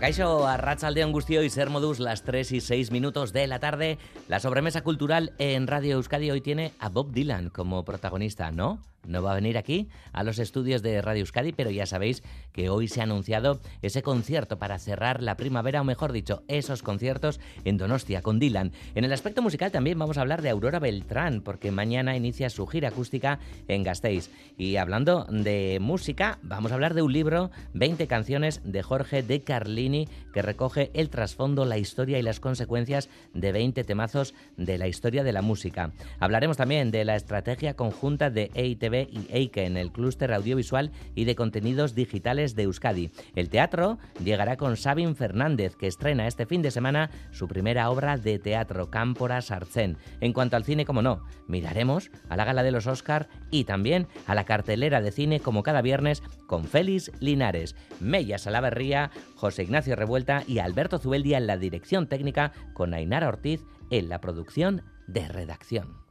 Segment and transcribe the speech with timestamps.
[0.00, 3.98] Caixo, a de Angustio y Ser Modus, las 3 y 6 minutos de la tarde.
[4.28, 8.80] La sobremesa cultural en Radio Euskadi hoy tiene a Bob Dylan como protagonista, ¿no?
[9.08, 12.22] No va a venir aquí a los estudios de Radio Euskadi, pero ya sabéis
[12.52, 16.82] que hoy se ha anunciado ese concierto para cerrar la primavera, o mejor dicho, esos
[16.82, 18.72] conciertos en Donostia con Dylan.
[18.94, 22.66] En el aspecto musical también vamos a hablar de Aurora Beltrán, porque mañana inicia su
[22.66, 24.30] gira acústica en Gasteiz.
[24.56, 29.42] Y hablando de música, vamos a hablar de un libro, 20 canciones de Jorge de
[29.42, 34.88] Carlini, que recoge el trasfondo, la historia y las consecuencias de 20 temazos de la
[34.88, 35.92] historia de la música.
[36.20, 41.24] Hablaremos también de la estrategia conjunta de EITB y EIKE en el clúster audiovisual y
[41.24, 43.10] de contenidos digitales de Euskadi.
[43.34, 48.16] El teatro llegará con Sabin Fernández, que estrena este fin de semana su primera obra
[48.16, 49.98] de teatro, Cámpora Sartzen.
[50.20, 54.06] En cuanto al cine, como no, miraremos a la gala de los Oscar y también
[54.26, 59.96] a la cartelera de cine como cada viernes con Félix Linares, Mella Salaverría, José Ignacio
[59.96, 65.28] Revuelta y Alberto Zubeldia en la dirección técnica con Ainara Ortiz en la producción de
[65.28, 66.07] redacción.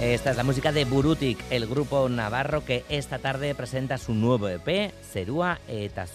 [0.00, 4.48] Esta es la música de Burutik, el grupo navarro que esta tarde presenta su nuevo
[4.48, 6.06] EP, Serua eta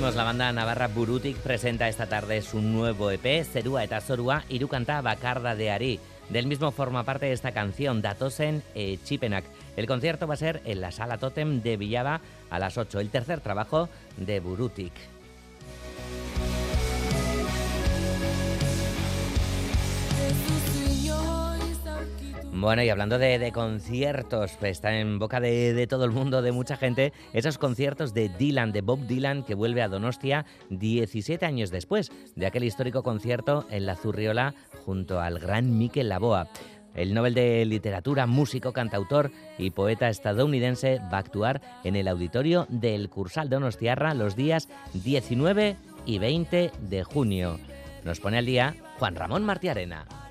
[0.00, 5.54] la banda navarra Burutik presenta esta tarde su nuevo EP, Zerua eta Zorua, Irukanta Bacarda
[5.54, 6.00] de Ari.
[6.30, 9.44] Del mismo forma parte esta canción, Datosen e Chipenak.
[9.76, 13.10] El concierto va a ser en la Sala Totem de Villaba a las 8, el
[13.10, 14.92] tercer trabajo de Burutik.
[22.56, 26.76] Bueno, y hablando de, conciertos, pues está en boca de, todo el mundo, de mucha
[26.76, 32.12] gente, esos conciertos de Dylan, de Bob Dylan, que vuelve a Donostia 17 años después
[32.36, 34.54] de aquel histórico concierto en la Zurriola
[34.86, 36.48] junto al gran Mikel Laboa.
[36.94, 42.66] El Nobel de Literatura, músico, cantautor y poeta estadounidense va a actuar en el auditorio
[42.68, 45.76] del Cursal de Donostiarra los días 19
[46.06, 47.58] y 20 de junio.
[48.04, 50.23] Nos pone al día Juan Ramón Martiarena.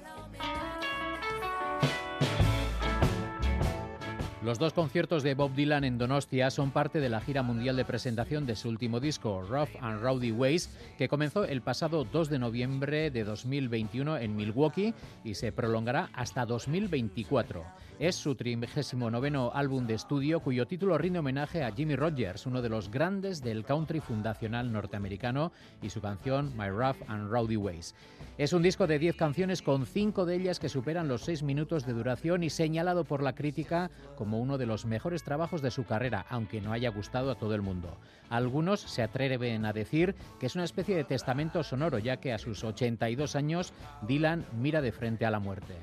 [4.43, 7.85] Los dos conciertos de Bob Dylan en Donostia son parte de la gira mundial de
[7.85, 12.39] presentación de su último disco, Rough and Rowdy Ways, que comenzó el pasado 2 de
[12.39, 14.93] noviembre de 2021 en Milwaukee
[15.23, 17.63] y se prolongará hasta 2024.
[18.03, 22.67] Es su 39 álbum de estudio cuyo título rinde homenaje a Jimmy Rogers, uno de
[22.67, 27.95] los grandes del country fundacional norteamericano, y su canción My Rough and Rowdy Ways.
[28.37, 31.85] Es un disco de 10 canciones con 5 de ellas que superan los 6 minutos
[31.85, 35.85] de duración y señalado por la crítica como uno de los mejores trabajos de su
[35.85, 37.97] carrera, aunque no haya gustado a todo el mundo.
[38.29, 42.37] Algunos se atreven a decir que es una especie de testamento sonoro, ya que a
[42.37, 43.71] sus 82 años
[44.01, 45.75] Dylan mira de frente a la muerte.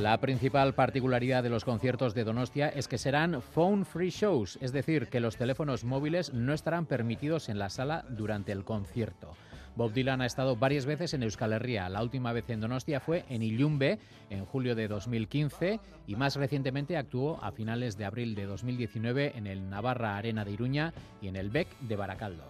[0.00, 4.72] La principal particularidad de los conciertos de Donostia es que serán phone free shows, es
[4.72, 9.34] decir, que los teléfonos móviles no estarán permitidos en la sala durante el concierto.
[9.76, 11.88] Bob Dylan ha estado varias veces en Euskal Herria.
[11.88, 13.98] La última vez en Donostia fue en Illumbe
[14.30, 19.46] en julio de 2015 y más recientemente actuó a finales de abril de 2019 en
[19.46, 22.44] el Navarra Arena de Iruña y en el BEC de Baracaldo.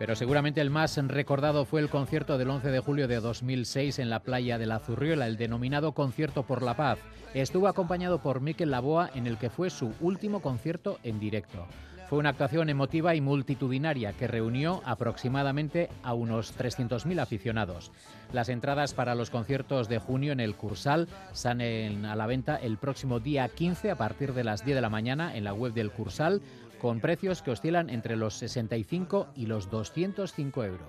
[0.00, 4.08] Pero seguramente el más recordado fue el concierto del 11 de julio de 2006 en
[4.08, 6.98] la playa de la Zurriola, el denominado Concierto por la Paz.
[7.34, 11.66] Estuvo acompañado por Miquel Laboa en el que fue su último concierto en directo.
[12.08, 17.92] Fue una actuación emotiva y multitudinaria que reunió aproximadamente a unos 300.000 aficionados.
[18.32, 22.78] Las entradas para los conciertos de junio en el Cursal salen a la venta el
[22.78, 25.92] próximo día 15 a partir de las 10 de la mañana en la web del
[25.92, 26.40] Cursal
[26.80, 30.88] con precios que oscilan entre los 65 y los 205 euros.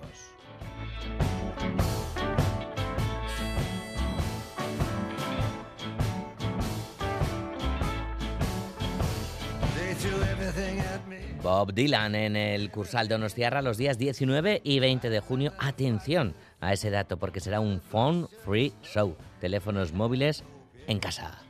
[11.42, 15.52] Bob Dylan en el Cursal de Onostiarra los días 19 y 20 de junio.
[15.58, 19.16] Atención a ese dato porque será un phone free show.
[19.40, 20.44] Teléfonos móviles
[20.86, 21.42] en casa.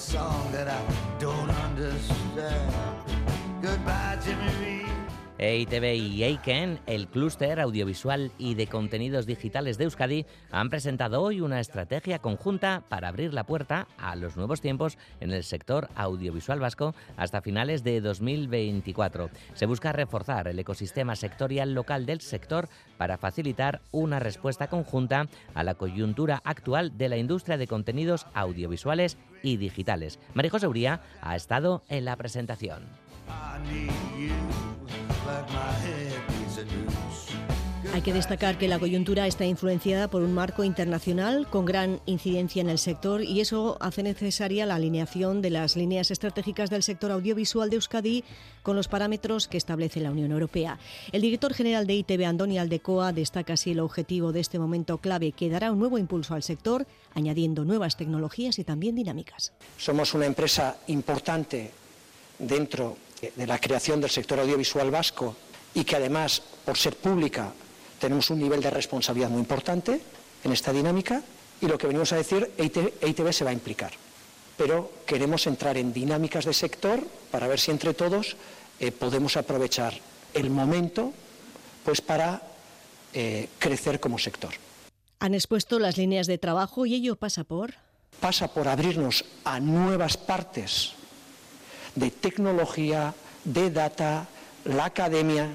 [0.00, 0.80] Song that I
[1.18, 2.72] don't understand.
[3.60, 4.79] Goodbye, Jimmy Reed.
[5.40, 11.40] EITB y Eiken, el clúster audiovisual y de contenidos digitales de Euskadi, han presentado hoy
[11.40, 16.60] una estrategia conjunta para abrir la puerta a los nuevos tiempos en el sector audiovisual
[16.60, 19.30] vasco hasta finales de 2024.
[19.54, 25.64] Se busca reforzar el ecosistema sectorial local del sector para facilitar una respuesta conjunta a
[25.64, 30.18] la coyuntura actual de la industria de contenidos audiovisuales y digitales.
[30.34, 32.82] María José Uría ha estado en la presentación.
[37.92, 42.60] Hay que destacar que la coyuntura está influenciada por un marco internacional con gran incidencia
[42.62, 47.10] en el sector y eso hace necesaria la alineación de las líneas estratégicas del sector
[47.10, 48.24] audiovisual de Euskadi
[48.62, 50.78] con los parámetros que establece la Unión Europea.
[51.10, 55.32] El director general de ITV, Andoni Aldecoa, destaca así el objetivo de este momento clave
[55.32, 59.52] que dará un nuevo impulso al sector, añadiendo nuevas tecnologías y también dinámicas.
[59.76, 61.72] Somos una empresa importante
[62.38, 62.96] dentro
[63.34, 65.36] de la creación del sector audiovisual vasco
[65.74, 67.52] y que además, por ser pública,
[67.98, 70.00] tenemos un nivel de responsabilidad muy importante
[70.42, 71.22] en esta dinámica
[71.60, 73.92] y lo que venimos a decir, EITB, se va a implicar.
[74.56, 78.36] Pero queremos entrar en dinámicas de sector para ver si entre todos
[78.78, 79.94] eh, podemos aprovechar
[80.34, 81.12] el momento
[81.84, 82.42] pues para
[83.12, 84.52] eh, crecer como sector.
[85.18, 87.74] Han expuesto las líneas de trabajo y ello pasa por...
[88.20, 90.94] Pasa por abrirnos a nuevas partes
[91.94, 93.14] de tecnología,
[93.44, 94.28] de data,
[94.64, 95.48] la academia,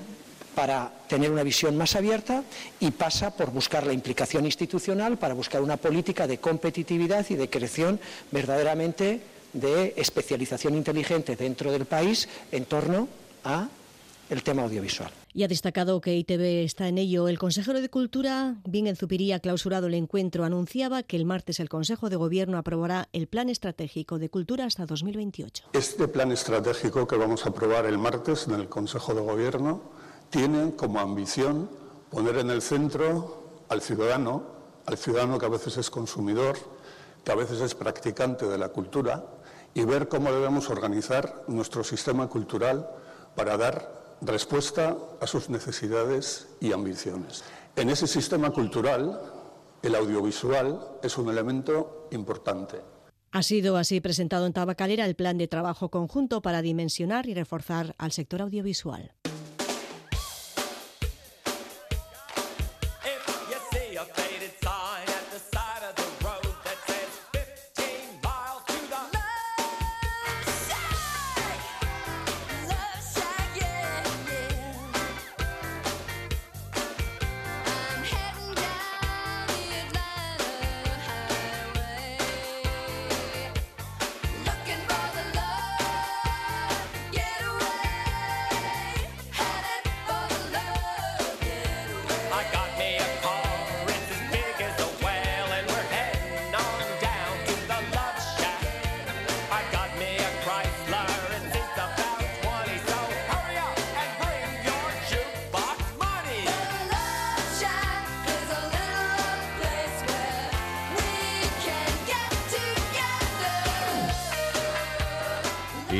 [0.55, 2.43] para tener una visión más abierta
[2.79, 7.49] y pasa por buscar la implicación institucional, para buscar una política de competitividad y de
[7.49, 7.99] creación
[8.31, 9.21] verdaderamente
[9.53, 13.07] de especialización inteligente dentro del país en torno
[13.43, 13.67] a
[14.29, 15.11] el tema audiovisual.
[15.33, 17.27] Y ha destacado que ITV está en ello.
[17.27, 21.69] El consejero de Cultura, bien en Zupiría, clausurado el encuentro, anunciaba que el martes el
[21.69, 25.65] Consejo de Gobierno aprobará el Plan Estratégico de Cultura hasta 2028.
[25.73, 29.81] Este plan estratégico que vamos a aprobar el martes en el Consejo de Gobierno
[30.29, 31.69] tiene como ambición
[32.09, 34.43] poner en el centro al ciudadano,
[34.85, 36.57] al ciudadano que a veces es consumidor,
[37.23, 39.25] que a veces es practicante de la cultura,
[39.73, 42.87] y ver cómo debemos organizar nuestro sistema cultural
[43.35, 47.43] para dar respuesta a sus necesidades y ambiciones.
[47.75, 49.19] En ese sistema cultural,
[49.81, 52.77] el audiovisual es un elemento importante.
[53.31, 57.93] Ha sido así presentado en Tabacalera el plan de trabajo conjunto para dimensionar y reforzar
[57.97, 59.11] al sector audiovisual.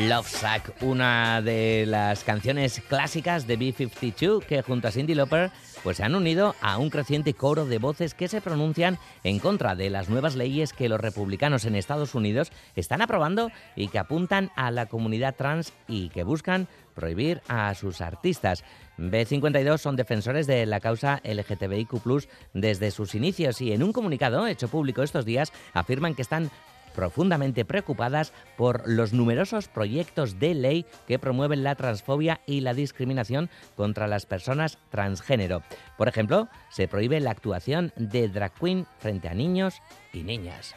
[0.09, 5.49] Love Sack, una de las canciones clásicas de B-52 que junto a Cindy Lauper
[5.83, 9.73] pues se han unido a un creciente coro de voces que se pronuncian en contra
[9.73, 14.51] de las nuevas leyes que los republicanos en Estados Unidos están aprobando y que apuntan
[14.55, 18.63] a la comunidad trans y que buscan prohibir a sus artistas.
[18.97, 24.67] B52 son defensores de la causa LGTBIQ desde sus inicios y en un comunicado hecho
[24.67, 26.51] público estos días afirman que están
[26.95, 33.49] profundamente preocupadas por los numerosos proyectos de ley que promueven la transfobia y la discriminación
[33.75, 35.61] contra las personas transgénero.
[35.97, 39.81] Por ejemplo, se prohíbe la actuación de drag queen frente a niños
[40.13, 40.73] y niñas.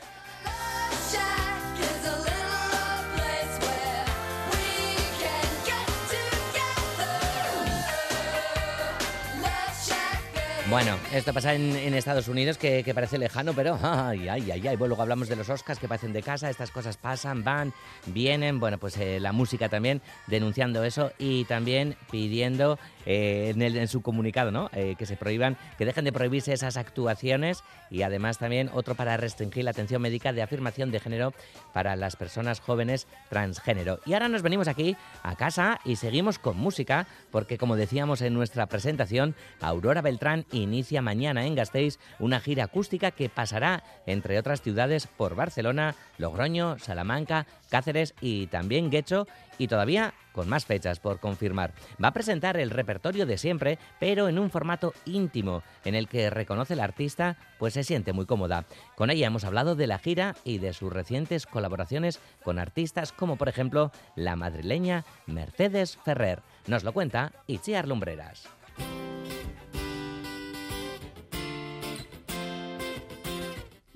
[10.71, 14.77] Bueno, esto pasa en, Estados Unidos que, parece lejano, pero ay, ay, ay, ay.
[14.77, 17.73] Luego hablamos de los Oscars que parecen de casa, estas cosas pasan, van,
[18.05, 18.61] vienen.
[18.61, 24.51] Bueno, pues eh, la música también denunciando eso y también pidiendo eh, en, su comunicado,
[24.51, 24.71] ¿no?
[24.73, 29.17] Eh, que se prohíban, que dejen de prohibirse esas actuaciones y además también otro para
[29.17, 31.33] restringir la atención médica de afirmación de género
[31.73, 34.01] para las personas jóvenes transgénero.
[34.05, 38.35] Y ahora nos venimos aquí a casa y seguimos con música porque como decíamos en
[38.35, 44.63] nuestra presentación, Aurora Beltrán inicia mañana en Gasteiz una gira acústica que pasará, entre otras
[44.63, 49.27] ciudades, por Barcelona, Logroño, Salamanca, Cáceres y también Guecho
[49.59, 51.73] y todavía con más fechas por confirmar.
[52.03, 56.31] Va a presentar el repertorio de siempre, pero en un formato íntimo, en el que
[56.31, 58.65] reconoce el artista, pues se siente muy cómoda.
[58.95, 63.37] Con ella hemos hablado de la gira y de sus recientes colaboraciones con artistas como
[63.37, 66.43] por ejemplo la madrileña Mercedes Ferrer.
[66.67, 68.58] Nos lo cuenta Itziar Lumbreras.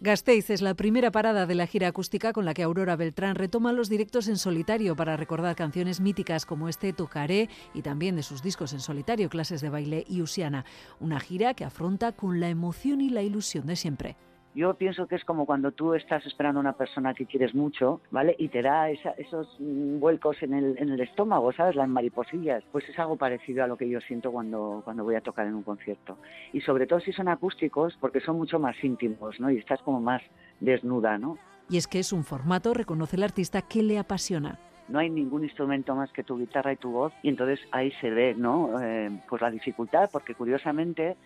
[0.05, 3.73] Gasteiz es la primera parada de la gira acústica con la que Aurora Beltrán retoma
[3.73, 8.43] los directos en solitario para recordar canciones míticas como este Tocaré y también de sus
[8.43, 10.65] discos en solitario, clases de baile y Usiana.
[10.99, 14.17] Una gira que afronta con la emoción y la ilusión de siempre.
[14.55, 18.03] Yo pienso que es como cuando tú estás esperando a una persona que quieres mucho,
[18.11, 18.37] ¿vale?
[18.39, 21.75] Y te da esos mm, vuelcos en el, en el estómago, ¿sabes?
[21.75, 22.63] Las mariposillas.
[22.71, 25.55] Pues es algo parecido a lo que yo siento cuando, cuando voy a tocar en
[25.55, 26.19] un concierto.
[26.53, 29.51] Y sobre todo si son acústicos, porque son mucho más íntimos, ¿no?
[29.51, 30.21] Y estás como más
[30.61, 31.39] desnuda, ¿no?
[31.71, 35.45] Y es que es un formato, reconoce el artista, que le apasiona no hay ningún
[35.45, 39.11] instrumento más que tu guitarra y tu voz y entonces ahí se ve no eh,
[39.29, 41.17] pues la dificultad porque curiosamente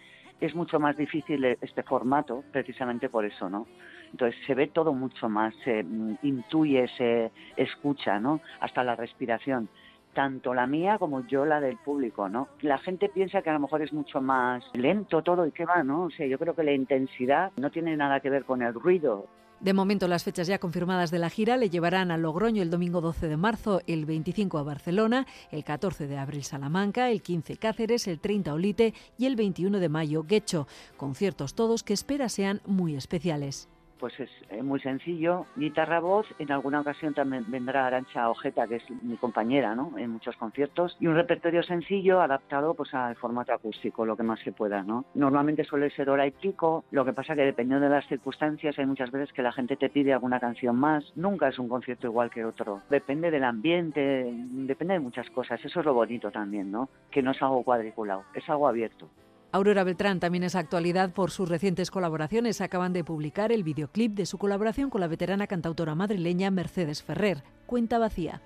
[0.40, 3.66] es mucho más difícil e-, este formato precisamente por eso, ¿no?
[4.10, 8.40] Entonces se ve todo mucho más, se mm, intuye, se escucha, ¿no?
[8.60, 9.68] Hasta la respiración
[10.16, 12.48] tanto la mía como yo la del público, ¿no?
[12.62, 15.82] La gente piensa que a lo mejor es mucho más lento todo y qué va,
[15.82, 16.04] ¿no?
[16.04, 19.26] O sea, yo creo que la intensidad no tiene nada que ver con el ruido.
[19.60, 23.00] De momento, las fechas ya confirmadas de la gira le llevarán a Logroño el domingo
[23.00, 28.06] 12 de marzo, el 25 a Barcelona, el 14 de abril Salamanca, el 15 Cáceres,
[28.06, 30.68] el 30 Olite y el 21 de mayo Guecho.
[30.98, 34.30] Conciertos todos que espera sean muy especiales pues es
[34.62, 39.74] muy sencillo, guitarra voz, en alguna ocasión también vendrá Arancha Ojeta, que es mi compañera,
[39.74, 39.96] ¿no?
[39.96, 44.40] En muchos conciertos y un repertorio sencillo adaptado pues al formato acústico, lo que más
[44.40, 45.04] se pueda, ¿no?
[45.14, 48.86] Normalmente suele ser hora y pico, lo que pasa que dependiendo de las circunstancias hay
[48.86, 52.30] muchas veces que la gente te pide alguna canción más, nunca es un concierto igual
[52.30, 56.88] que otro, depende del ambiente, depende de muchas cosas, eso es lo bonito también, ¿no?
[57.10, 59.08] Que no es algo cuadriculado, es algo abierto.
[59.56, 62.60] Aurora Beltrán también es actualidad por sus recientes colaboraciones.
[62.60, 67.42] Acaban de publicar el videoclip de su colaboración con la veterana cantautora madrileña Mercedes Ferrer.
[67.64, 68.42] Cuenta vacía.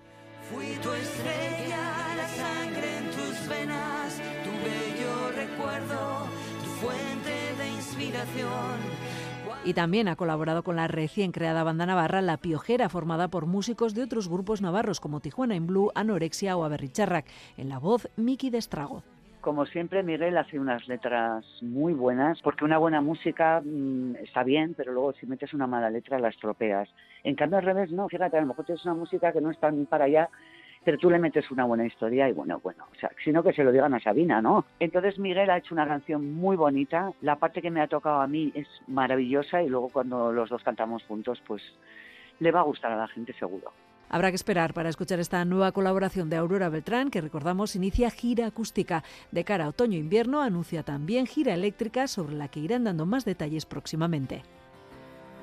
[0.53, 6.29] Fui tu estrella, la sangre en tus venas, tu bello recuerdo,
[6.63, 8.79] tu fuente de inspiración.
[9.65, 13.95] Y también ha colaborado con la recién creada banda navarra La Piojera, formada por músicos
[13.95, 17.27] de otros grupos navarros como Tijuana en Blue, Anorexia o Aberricharrac.
[17.57, 19.03] En la voz, Miki Destrago.
[19.41, 24.75] Como siempre, Miguel hace unas letras muy buenas, porque una buena música mm, está bien,
[24.77, 26.91] pero luego si metes una mala letra la estropeas.
[27.25, 29.71] En cambio, al revés, no, fíjate, a lo mejor tienes una música que no está
[29.71, 30.29] ni para allá,
[30.85, 33.65] pero tú le metes una buena historia y bueno, bueno, o sea, sino que se
[33.65, 34.67] lo digan a Sabina, ¿no?
[34.79, 38.27] Entonces Miguel ha hecho una canción muy bonita, la parte que me ha tocado a
[38.27, 41.63] mí es maravillosa y luego cuando los dos cantamos juntos, pues
[42.41, 43.73] le va a gustar a la gente seguro.
[44.13, 48.49] Habrá que esperar para escuchar esta nueva colaboración de Aurora Beltrán, que recordamos inicia gira
[48.49, 49.05] acústica.
[49.31, 53.67] De cara a otoño-invierno anuncia también gira eléctrica sobre la que irán dando más detalles
[53.67, 54.43] próximamente.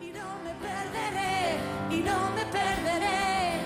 [0.02, 1.56] Y no me perderé,
[1.92, 3.62] y no me perderé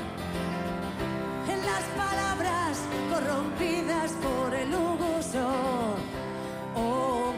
[1.49, 2.79] en las palabras
[3.09, 5.95] corrompidas por el uso.
[6.75, 7.33] Oh,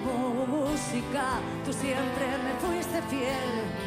[0.47, 3.82] música, tú siempre me fuiste fiel.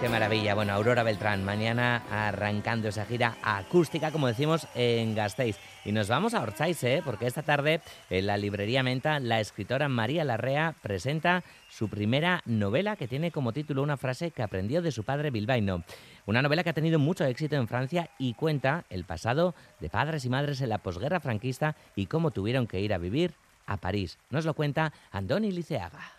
[0.00, 0.54] ¡Qué maravilla!
[0.54, 5.58] Bueno, Aurora Beltrán, mañana arrancando esa gira acústica, como decimos, en Gasteiz.
[5.84, 7.02] Y nos vamos a Orzaiz, ¿eh?
[7.04, 12.94] porque esta tarde en la librería Menta la escritora María Larrea presenta su primera novela
[12.94, 15.82] que tiene como título una frase que aprendió de su padre bilbaíno.
[16.26, 20.24] Una novela que ha tenido mucho éxito en Francia y cuenta el pasado de padres
[20.24, 23.34] y madres en la posguerra franquista y cómo tuvieron que ir a vivir
[23.66, 24.16] a París.
[24.30, 26.15] Nos lo cuenta Andoni Liceaga.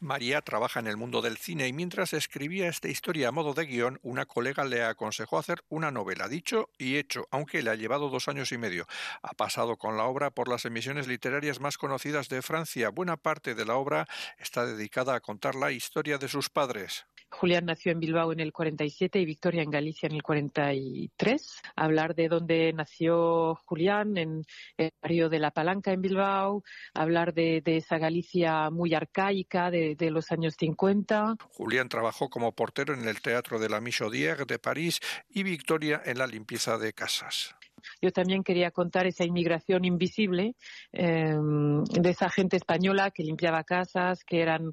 [0.00, 3.66] María trabaja en el mundo del cine y mientras escribía esta historia a modo de
[3.66, 8.08] guion, una colega le aconsejó hacer una novela, dicho y hecho, aunque le ha llevado
[8.08, 8.86] dos años y medio.
[9.20, 12.88] Ha pasado con la obra por las emisiones literarias más conocidas de Francia.
[12.88, 17.04] Buena parte de la obra está dedicada a contar la historia de sus padres.
[17.30, 21.62] Julián nació en Bilbao en el 47 y Victoria en Galicia en el 43.
[21.76, 24.44] Hablar de dónde nació Julián en
[24.76, 26.62] el barrio de La Palanca en Bilbao,
[26.94, 31.36] hablar de, esa Galicia muy arcaica de, los años 50.
[31.50, 36.18] Julián trabajó como portero en el Teatro de la Michaudière de París y Victoria en
[36.18, 37.54] la limpieza de casas.
[38.00, 40.54] Yo también quería contar esa inmigración invisible
[40.92, 44.72] em, de esa gente española que limpiaba casas, que eran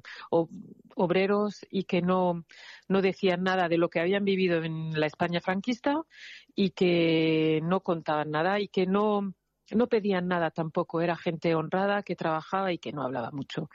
[0.96, 2.44] obreros y que no,
[2.88, 6.02] no decían nada de lo que habían vivido en la España franquista
[6.54, 9.34] y que no contaban nada y que no,
[9.70, 11.00] no pedían nada tampoco.
[11.00, 13.68] Era gente honrada que trabajaba y que no hablaba mucho.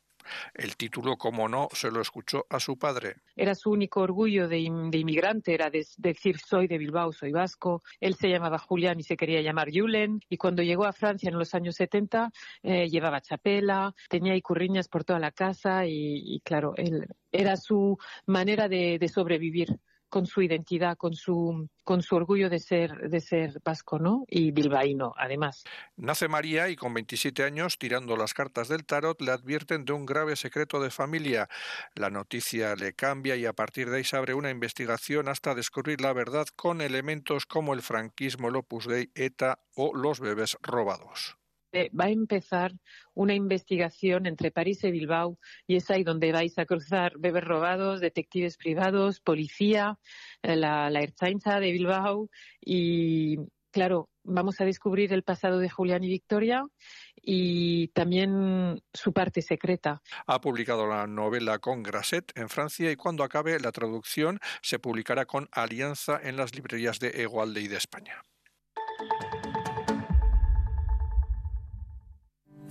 [0.53, 3.15] El título, como no, se lo escuchó a su padre.
[3.35, 7.81] Era su único orgullo de, inmigrante, era decir soy de Bilbao, soy vasco.
[7.99, 10.19] Él se llamaba Julián y se quería llamar Julen.
[10.29, 12.31] Y cuando llegó a Francia en los años 70,
[12.63, 18.67] eh, llevaba chapela, tenía icurriñas por toda la casa y, claro, él, era su manera
[18.67, 19.79] de sobrevivir
[20.13, 23.23] con su identidad, con su, con su orgullo de ser, de.
[24.27, 25.63] Y bilbaíno, además.
[25.95, 30.05] Nace María y con 27 años, tirando las cartas del tarot, le advierten de un
[30.05, 31.49] grave secreto de familia.
[31.95, 35.99] La noticia le cambia y a partir de ahí se abre una investigación hasta descubrir
[35.99, 41.37] la verdad con elementos como el franquismo, el Opus Dei, ETA o los bebés robados
[41.99, 42.73] va a empezar
[43.13, 48.01] una investigación entre París y Bilbao y es ahí donde vais a cruzar bebés robados,
[48.01, 49.97] detectives privados, policía,
[50.41, 52.29] eh, la, la de Bilbao
[52.61, 53.37] y,
[53.71, 56.65] claro, vamos a descubrir el pasado de Julián y Victoria
[57.15, 60.01] y también su parte secreta.
[60.27, 65.25] Ha publicado la novela con Grasset en Francia y cuando acabe la traducción se publicará
[65.25, 68.23] con Alianza en las librerías de Egualde y de España.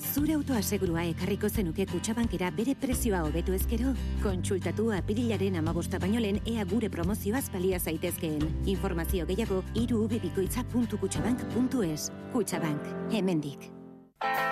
[0.02, 3.94] Zure autoasegurua ekarriko zenuke kutsabankera bere prezioa hobetu ezkero?
[4.22, 8.42] Kontsultatu apirilaren amabosta baino lehen ea gure promozioaz balia zaitezkeen.
[8.66, 13.81] Informazio gehiago irubibikoitza.kutsabank.es Kutsabank, hemendik.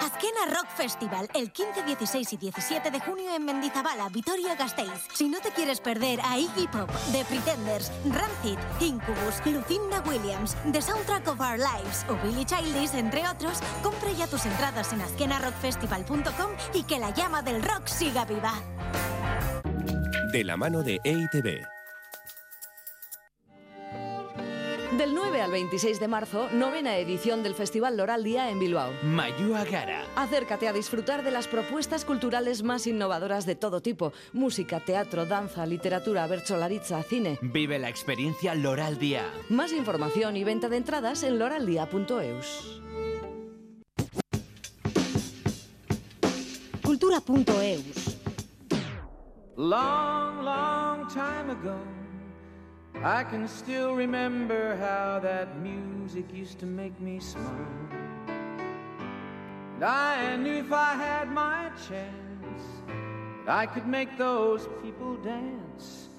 [0.00, 5.06] Azkena Rock Festival, el 15, 16 y 17 de junio en Mendizabala, Vitoria Gasteiz.
[5.12, 10.83] Si no te quieres perder a Iggy Pop, The Pretenders, Rancid, Incubus, Lucinda Williams, The
[10.83, 16.50] Soundtrack of Our Lives o Billy Childish, entre otros, compra ya tus entradas en azkenarockfestival.com
[16.74, 18.54] y que la llama del rock siga viva.
[20.33, 21.69] De la mano de EITB.
[25.00, 28.92] Del 9 al 26 de marzo, novena edición del Festival Loral Día en Bilbao.
[29.02, 30.04] Mayúa Gara.
[30.14, 35.64] Acércate a disfrutar de las propuestas culturales más innovadoras de todo tipo: música, teatro, danza,
[35.64, 37.38] literatura, bercholaritza, cine.
[37.40, 39.24] Vive la experiencia Loral Día.
[39.48, 42.82] Más información y venta de entradas en loraldía.eus.
[46.84, 48.18] Cultura.eus.
[49.56, 52.10] Long, long time ago.
[53.02, 57.66] I can still remember how that music used to make me smile.
[59.76, 62.62] And I knew if I had my chance,
[63.46, 66.10] I could make those people dance.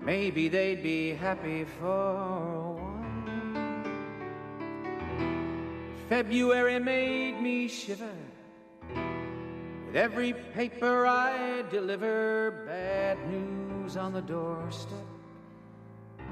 [0.00, 2.96] Maybe they'd be happy for a while.
[6.08, 8.18] February made me shiver.
[9.86, 15.15] With every paper I deliver, bad news on the doorstep.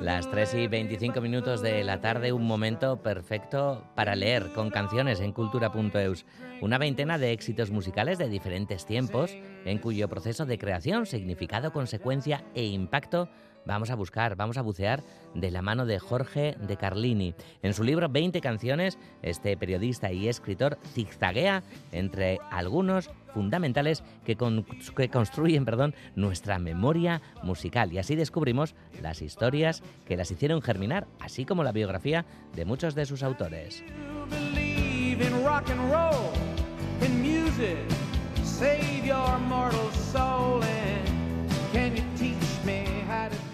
[0.00, 5.20] Las 3 y 25 minutos de la tarde, un momento perfecto para leer con canciones
[5.20, 6.24] en cultura.eus.
[6.60, 12.44] Una veintena de éxitos musicales de diferentes tiempos, en cuyo proceso de creación, significado, consecuencia
[12.54, 13.28] e impacto
[13.68, 15.04] vamos a buscar, vamos a bucear
[15.34, 17.34] de la mano de Jorge de Carlini.
[17.62, 25.66] En su libro 20 canciones, este periodista y escritor zigzaguea entre algunos fundamentales que, construyen
[25.66, 31.62] perdón, nuestra memoria musical y así descubrimos las historias que las hicieron germinar, así como
[31.62, 32.24] la biografía
[32.56, 33.84] de muchos de sus autores.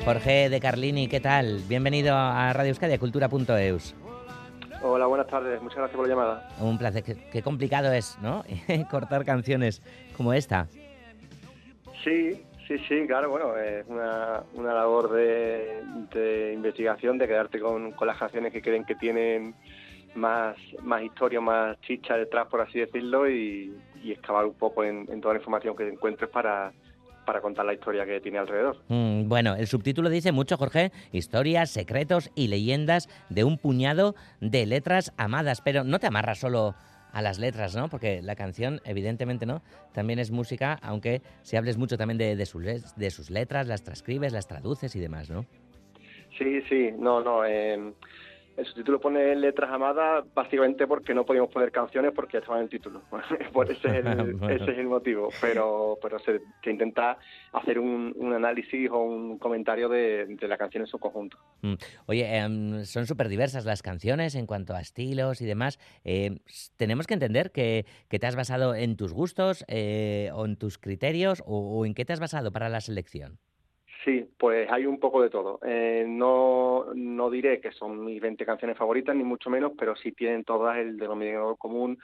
[0.04, 1.62] Jorge de Carlini, ¿qué tal?
[1.66, 3.94] Bienvenido a Radio Euskadi, cultura.eus.
[4.82, 5.62] Hola, buenas tardes.
[5.62, 6.48] Muchas gracias por la llamada.
[6.60, 7.02] Un placer.
[7.32, 8.44] Qué, complicado es, ¿no?
[8.90, 9.80] Cortar canciones
[10.14, 10.66] como esta.
[12.04, 12.38] Sí,
[12.68, 13.30] sí, sí, claro.
[13.30, 18.96] Bueno, es una, una labor de, investigación, de quedarte con, las canciones que creen que
[18.96, 19.54] tienen
[20.14, 25.22] más, más historia, más chicha detrás, por así decirlo, y, excavar un poco en, en
[25.22, 26.74] toda la información que encuentres para
[27.24, 28.78] para contar la historia que tiene alrededor.
[28.88, 34.66] Mm, bueno, el subtítulo dice mucho, Jorge, historias, secretos y leyendas de un puñado de
[34.66, 36.74] letras amadas, pero no te amarras solo
[37.12, 37.88] a las letras, ¿no?
[37.88, 39.62] Porque la canción, evidentemente, ¿no?
[39.92, 42.64] También es música, aunque si hables mucho también de, de, sus,
[42.96, 45.46] de sus letras, las transcribes, las traduces y demás, ¿no?
[46.36, 47.44] Sí, sí, no, no.
[47.44, 47.92] Eh,
[48.56, 52.70] el subtítulo pone letras amadas básicamente porque no podíamos poner canciones porque estaban en el
[52.70, 53.02] título.
[53.68, 55.30] ese, es el, ese es el motivo.
[55.40, 56.40] Pero, pero se,
[56.70, 57.18] intenta
[57.52, 61.38] hacer un, análisis o un comentario de, la canción en su conjunto.
[61.62, 61.74] Mm.
[62.06, 65.78] Oye, em, son súper diversas las canciones en cuanto a estilos y demás.
[66.04, 66.38] Eh,
[66.76, 71.42] tenemos que entender que, te has basado en tus gustos eh, o en tus criterios
[71.46, 73.38] o en qué te has basado para la selección.
[74.04, 75.58] Sí, pues hay un poco de todo.
[75.64, 80.12] Eh, no, no diré que son mis 20 canciones favoritas, ni mucho menos, pero sí
[80.12, 81.98] tienen todas el denominador común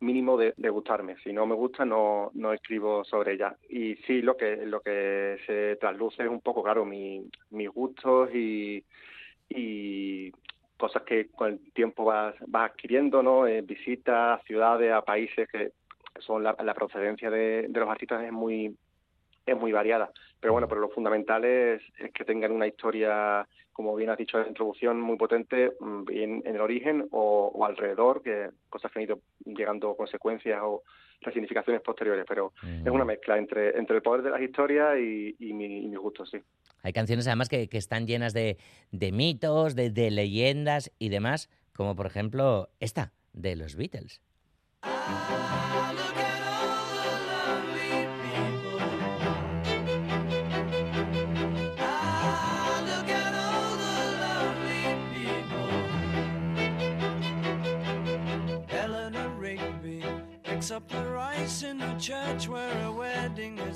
[0.00, 1.16] mínimo de, gustarme.
[1.24, 3.56] Si no me gusta, no, no escribo sobre ella.
[3.70, 8.28] Y sí, lo que, lo que se trasluce es un poco, claro, mi, mis gustos
[8.34, 8.84] y,
[9.48, 10.30] y
[10.76, 13.46] cosas que con el tiempo vas, vas adquiriendo, ¿no?
[13.46, 15.72] Eh, visitas a ciudades, a países que
[16.20, 18.76] son la, la procedencia de, de los artistas es muy
[19.46, 20.10] es muy variada.
[20.40, 21.82] Pero bueno, pero lo fundamental es,
[22.14, 26.42] que tengan una historia, como bien has dicho en la introducción, muy potente mm, bien
[26.44, 30.82] en el origen o, alrededor, que cosas que han ido llegando consecuencias o
[31.20, 32.24] resignificaciones posteriores.
[32.28, 36.30] Pero es una mezcla entre, entre el poder de las historias y, mi, mis gustos,
[36.30, 36.38] sí.
[36.82, 38.56] Hay canciones además que, están llenas de,
[39.12, 44.22] mitos, de, de leyendas y demás, como por ejemplo esta, de los Beatles.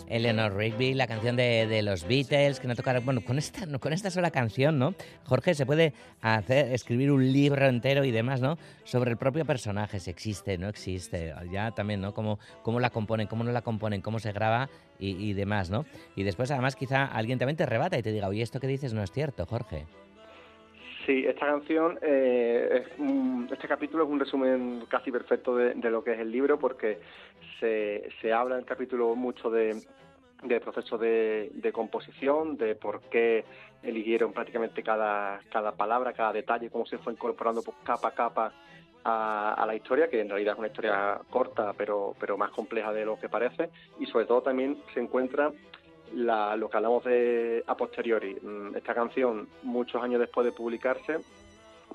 [0.08, 3.02] Eleanor Rigby, la canción de, los Beatles, que no tocaron.
[3.02, 4.94] Bueno, con esta, con esta sola canción, ¿no?
[5.24, 8.58] Jorge, se puede hacer, escribir un libro entero y demás, ¿no?
[8.84, 11.34] Sobre el propio personaje, si existe, no existe.
[11.50, 12.12] Ya también, ¿no?
[12.12, 15.86] Cómo, cómo la componen, cómo no la componen, cómo se graba y, y demás, ¿no?
[16.14, 18.92] Y después, además, quizá alguien también te rebata y te diga, oye, esto que dices
[18.92, 19.86] no es cierto, Jorge.
[21.06, 22.84] Sí, esta canción, eh,
[23.50, 27.00] este capítulo es un resumen casi perfecto de, lo que es el libro porque
[27.58, 29.82] se, se habla en el capítulo mucho de,
[30.42, 33.44] del proceso de, composición, de por qué
[33.82, 38.52] eligieron prácticamente cada, cada palabra, cada detalle, cómo se fue incorporando capa a capa
[39.04, 43.04] a, la historia, que en realidad es una historia corta pero, pero más compleja de
[43.04, 45.50] lo que parece, y sobre todo también se encuentra
[46.14, 48.36] lo que hablamos de a posteriori.
[48.40, 51.18] Mm, esta canción, muchos años después de publicarse,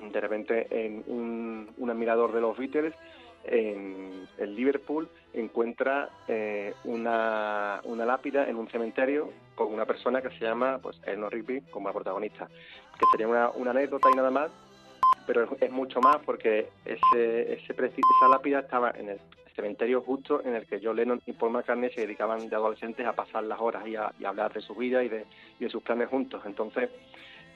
[0.00, 2.94] de repente en un, admirador de los Beatles
[3.44, 10.78] en, Liverpool encuentra eh, una, lápida en un cementerio con una persona que se llama
[10.78, 14.50] pues Eleanor Rigby como la protagonista, que sería una, anécdota y nada más,
[15.26, 19.20] pero es, mucho más porque ese, ese, esa lápida estaba en el
[19.58, 23.12] cementerio justo en el que John Lennon y Paul McCartney se dedicaban de adolescentes a
[23.12, 25.26] pasar las horas y a, hablar de su vida y de,
[25.68, 26.42] sus planes juntos.
[26.46, 26.88] Entonces,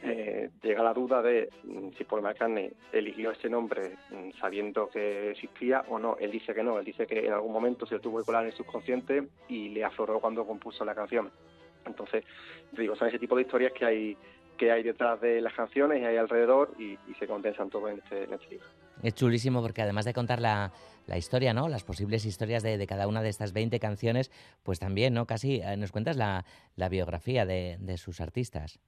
[0.03, 5.31] eh, llega la duda de mm, si Paul McCartney eligió ese nombre mm, sabiendo que
[5.31, 6.17] existía o no.
[6.19, 8.43] Él dice que no, él dice que en algún momento se lo tuvo que colar
[8.43, 11.31] en el subconsciente y le afloró cuando compuso la canción.
[11.87, 12.25] Entonces,
[12.73, 14.17] digo, son ese tipo de historias que hay
[14.57, 18.25] que hay detrás de las canciones y hay alrededor y, se condensan todo en este,
[18.25, 18.67] en este libro.
[19.03, 20.73] Es chulísimo porque además de contar la,
[21.07, 21.69] la historia, ¿no?
[21.69, 24.31] Las posibles historias de, cada una de estas 20 canciones,
[24.63, 25.27] pues también, ¿no?
[25.27, 26.45] Casi eh, nos cuentas la,
[26.89, 28.81] biografía de, sus artistas.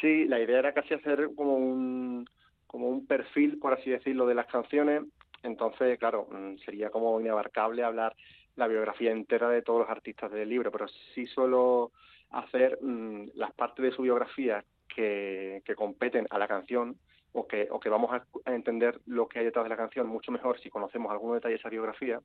[0.00, 2.28] Sí, la idea era casi hacer como un,
[2.66, 5.02] como un perfil, por así decirlo, de las canciones.
[5.42, 8.14] Entonces, claro, mm, sería como inabarcable hablar
[8.56, 11.92] la biografía entera de todos los artistas del libro, pero sí suelo
[12.30, 16.96] hacer mm, las partes de su biografía que, que competen a la canción
[17.34, 20.30] o que, o que vamos a, entender lo que hay detrás de la canción mucho
[20.30, 22.20] mejor si conocemos algunos detalles de esa biografía,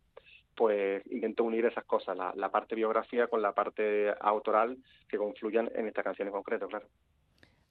[0.55, 5.69] pues intento unir esas cosas, la, la parte biografía con la parte autoral que confluyan
[5.73, 6.87] en esta canción en concreto, claro.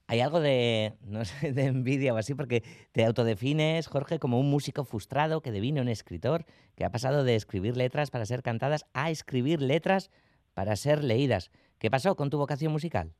[0.08, 4.50] Hay algo de, no sé, de envidia o así, porque te autodefines, Jorge, como un
[4.50, 6.44] músico frustrado que devine un escritor
[6.76, 10.10] que ha pasado de escribir letras para ser cantadas a escribir letras
[10.54, 11.52] para ser leídas.
[11.78, 13.12] ¿Qué pasó con tu vocación musical?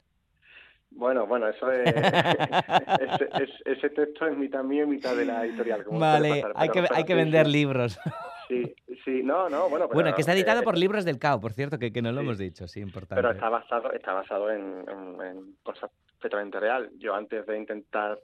[0.99, 1.95] Bueno, bueno, eso es,
[3.65, 5.85] ese, texto es mitad mío y mitad de la editorial.
[5.93, 8.01] vale, hay, que, hay que vender libros.
[8.49, 9.87] Sí, sí, no, no, bueno.
[9.87, 12.37] bueno, que está editado por Libros del Cao, por cierto, que, que no lo hemos
[12.37, 13.23] dicho, sí, importante.
[13.23, 16.91] Pero está basado, está basado en, en, cosas perfectamente real.
[16.99, 18.19] Yo antes de intentar,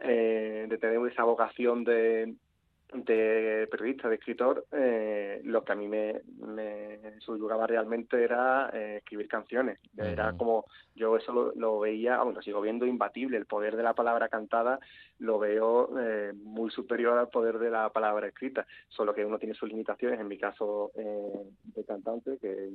[0.00, 2.34] eh, de tener esa vocación de,
[2.92, 8.98] de periodista, de escritor, eh, lo que a mí me, me subyugaba realmente era eh,
[8.98, 9.78] escribir canciones.
[9.96, 13.94] Era como, yo eso lo, veía, aún lo sigo viendo imbatible, el poder de la
[13.94, 14.78] palabra cantada
[15.18, 19.54] lo veo eh, muy superior al poder de la palabra escrita, solo que uno tiene
[19.54, 22.70] sus limitaciones, en mi caso de cantante, que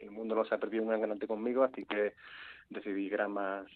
[0.00, 2.14] el mundo no se ha perdido un gran ganante conmigo, así que
[2.70, 3.66] decidí era más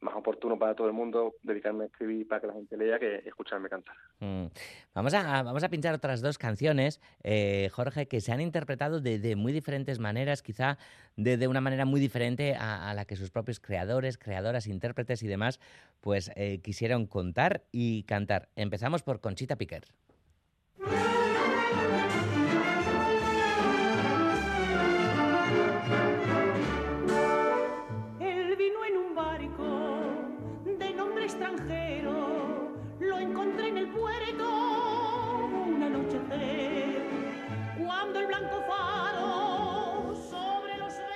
[0.00, 3.16] más oportuno para todo el mundo dedicarme a escribir para que la gente lea que
[3.26, 3.94] escucharme cantar.
[4.20, 4.46] Mm.
[4.94, 9.36] Vamos, a, vamos a pinchar otras dos canciones, eh, Jorge, que se han interpretado de,
[9.36, 10.78] muy diferentes maneras, quizá
[11.16, 15.60] de, una manera muy diferente a, la que sus propios creadores, creadoras, intérpretes y demás,
[16.00, 18.48] pues eh, quisieron contar y cantar.
[18.56, 19.84] Empezamos por Conchita Piquer.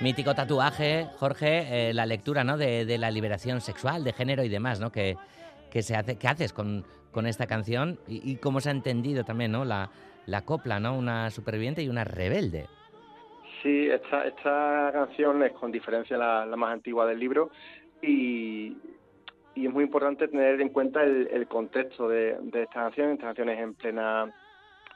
[0.05, 2.57] Mítico tatuaje, Jorge, eh, la lectura ¿no?
[2.57, 4.91] de, la liberación sexual, de género y demás, ¿no?
[4.91, 5.15] Que,
[5.71, 7.97] que se hace, ¿Qué haces con, con esta canción?
[8.07, 9.65] Y, cómo se ha entendido también, ¿no?
[9.65, 9.89] La,
[10.27, 10.95] la copla, ¿no?
[10.95, 12.67] Una superviviente y una rebelde.
[13.63, 17.49] Sí, esta, esta canción es con diferencia la, más antigua del libro
[18.03, 18.77] y,
[19.55, 23.09] y, es muy importante tener en cuenta el, el contexto de, de, esta canción.
[23.13, 24.31] Esta canción en plena,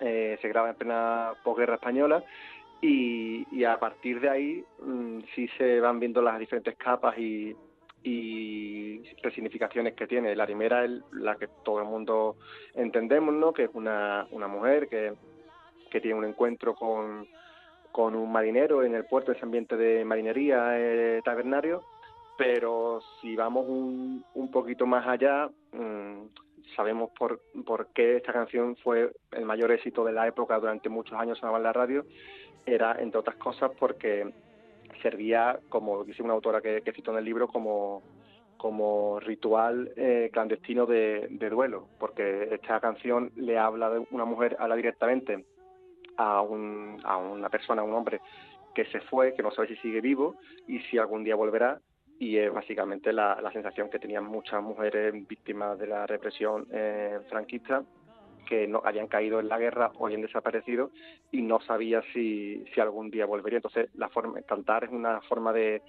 [0.01, 2.23] eh, se graba en plena posguerra española
[2.81, 7.55] y, a partir de ahí mm, sí se van viendo las diferentes capas y,
[8.03, 10.35] y resignificaciones que tiene.
[10.35, 12.37] La primera es la que todo el mundo
[12.73, 13.53] entendemos, ¿no?
[13.53, 15.13] que es una, una mujer que,
[15.91, 17.27] que tiene un encuentro con,
[17.91, 21.83] con un marinero en el puerto, ese ambiente de marinería eh, tabernario,
[22.37, 26.27] pero si vamos un, un poquito más allá, mm,
[26.75, 31.19] sabemos por, por qué esta canción fue el mayor éxito de la época durante muchos
[31.19, 32.05] años en la radio
[32.73, 34.32] era, entre otras cosas, porque
[35.01, 38.03] servía, como dice una autora que, que en el libro, como,
[38.58, 44.75] como ritual eh, clandestino de, duelo, porque esta canción le habla de una mujer, habla
[44.75, 45.45] directamente
[46.17, 48.21] a, un, a una persona, a un hombre
[48.75, 50.36] que se fue, que no sabe si sigue vivo
[50.67, 51.79] y si algún día volverá,
[52.19, 57.19] y es básicamente la, la sensación que tenían muchas mujeres víctimas de la represión eh,
[57.29, 57.84] franquista
[58.49, 60.89] que no habían caído en la guerra o habían desaparecido
[61.31, 63.57] y no sabía si, si algún día volvería.
[63.57, 65.83] Entonces, la forma, cantar es una forma de,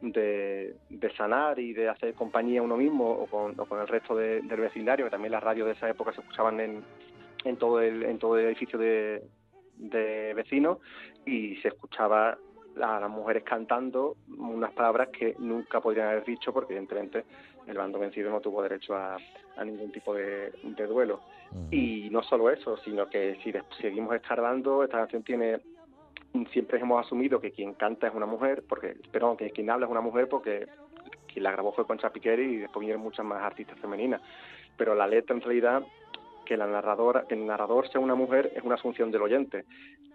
[0.00, 5.10] de, sanar y de hacer compañía a uno mismo o con, el resto del vecindario,
[5.10, 6.82] también las radios de esa época se escuchaban en,
[7.44, 9.22] en, todo, el, en todo el edificio de,
[9.76, 10.78] de vecinos
[11.26, 12.38] y se escuchaba
[12.82, 17.24] a las mujeres cantando unas palabras que nunca podrían haber dicho porque evidentemente
[17.66, 19.18] el bando vencido no tuvo derecho a,
[19.64, 20.52] ningún tipo de,
[20.88, 21.20] duelo.
[21.70, 25.60] Y no solo eso, sino que si seguimos escarbando, esta canción tiene
[26.52, 29.92] siempre hemos asumido que quien canta es una mujer, porque perdón, que quien habla es
[29.92, 30.66] una mujer porque
[31.26, 34.20] quien la grabó fue Concha Piqueri y después vinieron muchas más artistas femeninas.
[34.76, 35.82] Pero la letra en realidad
[36.44, 39.64] que la narradora, que el narrador sea una mujer es una asunción del oyente,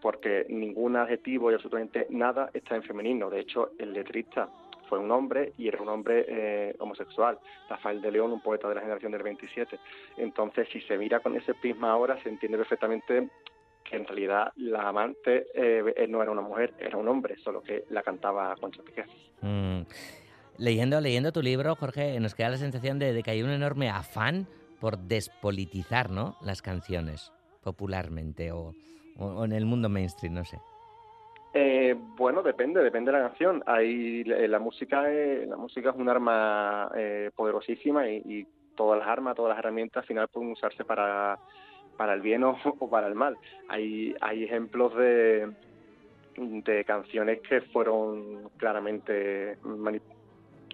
[0.01, 3.29] porque ningún adjetivo y absolutamente nada está en femenino.
[3.29, 4.49] De hecho, el letrista
[4.91, 8.75] fue un hombre y era un hombre eh, homosexual, Rafael de León, un poeta de
[8.75, 9.79] la generación del 27.
[10.17, 13.29] Entonces, si se mira con ese prisma ahora, se entiende perfectamente
[13.85, 17.85] que en realidad la amante eh, no era una mujer, era un hombre, solo que
[17.89, 19.05] la cantaba Concha Piqué.
[19.39, 19.83] Mm.
[20.57, 24.45] Leyendo, leyendo tu libro, Jorge, nos queda la sensación de, que hay un enorme afán
[24.81, 26.35] por despolitizar ¿no?
[26.41, 27.31] las canciones
[27.63, 28.75] popularmente o,
[29.17, 30.59] en el mundo mainstream, no sé.
[31.53, 33.63] Eh, bueno, depende, depende de la canción.
[33.65, 36.91] Hay la música, la música es un arma
[37.35, 41.37] poderosísima y, todas las armas, todas las herramientas, al final pueden usarse para
[41.97, 42.57] para el bien o,
[42.89, 43.37] para el mal.
[43.67, 45.51] Hay hay ejemplos de
[46.37, 49.57] de canciones que fueron claramente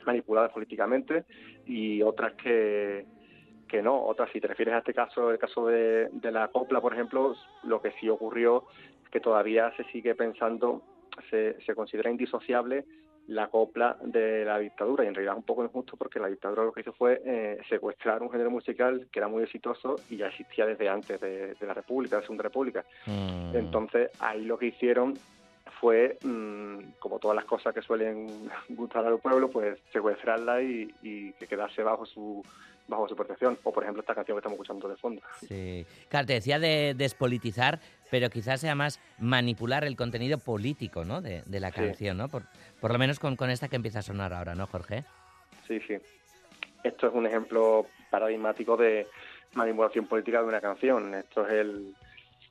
[0.06, 1.26] manipuladas políticamente
[1.66, 3.06] y otras que,
[3.68, 4.02] que no.
[4.06, 7.36] Otras, si te refieres a este caso, el caso de, de la copla, por ejemplo,
[7.64, 8.66] lo que sí ocurrió
[9.12, 10.82] que todavía se sigue pensando,
[11.30, 12.86] se, se considera indisociable
[13.28, 16.64] la copla de la dictadura y en realidad es un poco injusto porque la dictadura
[16.64, 20.28] lo que hizo fue eh, secuestrar un género musical que era muy exitoso y ya
[20.28, 22.86] existía desde antes de, la República, de la Segunda República.
[23.06, 23.56] Mm.
[23.56, 25.14] Entonces ahí lo que hicieron
[25.82, 31.34] fue, mm, como todas las cosas que suelen gustar al pueblo, pues secuestrarla y, y
[31.34, 32.42] que quedase bajo su
[32.88, 33.58] bajo su protección.
[33.64, 35.22] O, por ejemplo, esta canción que estamos escuchando de fondo.
[35.48, 35.86] Sí.
[36.10, 41.22] Claro, te decía de despolitizar, pero quizás sea más manipular el contenido político ¿no?
[41.22, 42.30] de, la canción, ¿no?
[42.30, 42.44] Por,
[42.80, 45.04] por lo menos con, con esta que empieza a sonar ahora, ¿no, Jorge?
[45.68, 45.98] Sí, sí.
[46.84, 49.08] Esto es un ejemplo paradigmático de
[49.54, 51.14] manipulación política de una canción.
[51.16, 51.96] Esto es el,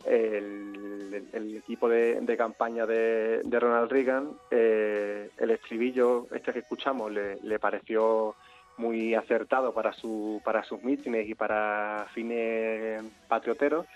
[0.04, 8.34] el, equipo de, campaña de, Ronald Reagan, eh, el estribillo este que escuchamos le, pareció
[8.78, 13.86] muy acertado para su para sus mítines y para fines patrioteros,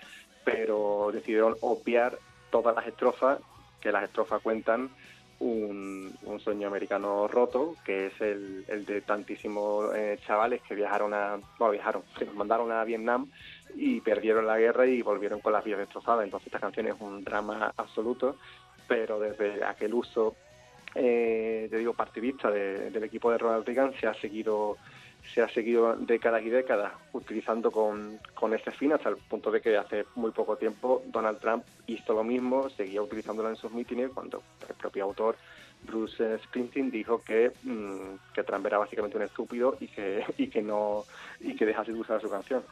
[0.43, 2.17] pero decidieron obviar
[2.49, 3.39] todas las estrofas,
[3.79, 4.89] que las estrofas cuentan
[5.41, 11.73] un, sueño americano roto, que es el, de tantísimos eh, chavales que viajaron a, bueno,
[11.73, 13.29] viajaron, que nos mandaron a Vietnam
[13.75, 16.23] y perdieron la guerra y volvieron con las vidas destrozadas.
[16.23, 18.37] Entonces esta canción es un drama absoluto,
[18.87, 20.35] pero desde aquel uso,
[20.95, 24.77] eh, te digo, partidista del equipo de Ronald Reagan se ha seguido
[25.33, 29.61] se ha seguido décadas y décadas utilizando con, con ese fin hasta el punto de
[29.61, 34.09] que hace muy poco tiempo Donald Trump hizo lo mismo, seguía utilizándola en sus mítines
[34.11, 35.35] cuando el propio autor
[35.83, 40.61] Bruce Springsteen dijo que, mm, que Trump era básicamente un estúpido y que, y que
[40.61, 41.05] no
[41.39, 42.63] y que dejase de usar su canción.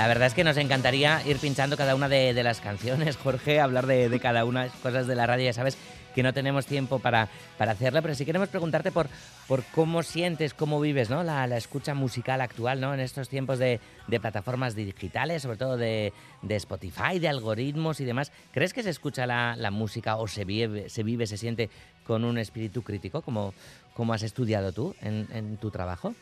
[0.00, 3.86] La verdad es que nos encantaría ir pinchando cada una de, las canciones, Jorge, hablar
[3.86, 5.76] de, cada una de las cosas de la radio, ya sabes
[6.14, 9.08] que no tenemos tiempo para, para hacerla, pero sí queremos preguntarte por,
[9.46, 11.22] por cómo sientes, cómo vives ¿no?
[11.22, 12.94] la, escucha musical actual ¿no?
[12.94, 16.14] en estos tiempos de, plataformas digitales, sobre todo de,
[16.48, 18.32] Spotify, de algoritmos y demás.
[18.52, 21.68] ¿Crees que se escucha la, música o se vive, se vive, se siente
[22.06, 23.52] con un espíritu crítico, como,
[23.92, 26.14] como has estudiado tú en, en tu trabajo?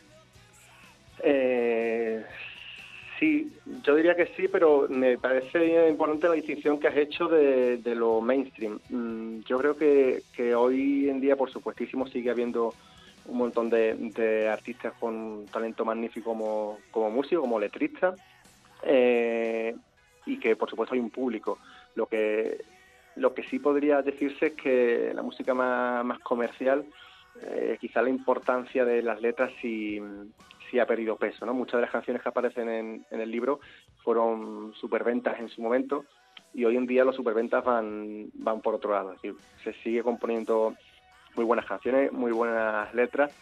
[1.23, 1.68] Eh,
[3.19, 3.53] Sí,
[3.83, 8.21] yo diría que sí, pero me parece importante la distinción que has hecho de, lo
[8.21, 8.79] mainstream.
[8.91, 12.75] Mm, yo creo que, hoy en día, por supuestísimo, sigue habiendo
[13.27, 18.15] un montón de, artistas con talento magnífico como, como músico, como letrista,
[18.85, 19.75] eh,
[20.25, 21.59] y que por supuesto hay un público.
[21.97, 22.59] Lo que,
[23.17, 26.87] lo que sí podría decirse es que la música más, comercial,
[27.43, 30.01] eh, quizá la importancia de las letras y
[30.71, 31.47] sí ha perdido peso.
[31.47, 31.55] ¿no?
[31.55, 33.61] Muchas de las canciones que aparecen en, el libro
[34.03, 36.05] fueron superventas en su momento
[36.55, 39.13] y hoy en día los superventas van, van por otro lado.
[39.13, 40.75] Es decir, se sigue componiendo
[41.37, 43.33] muy buenas canciones, muy buenas letras,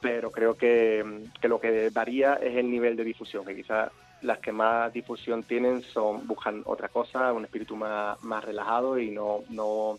[0.00, 1.04] pero creo que,
[1.42, 3.90] lo que varía es el nivel de difusión, que quizás
[4.22, 9.10] las que más difusión tienen son buscan otra cosa, un espíritu más, más relajado y
[9.10, 9.98] no, no,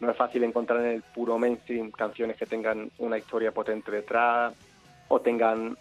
[0.00, 4.54] no es fácil encontrar en el puro mainstream canciones que tengan una historia potente detrás
[5.08, 5.76] o tengan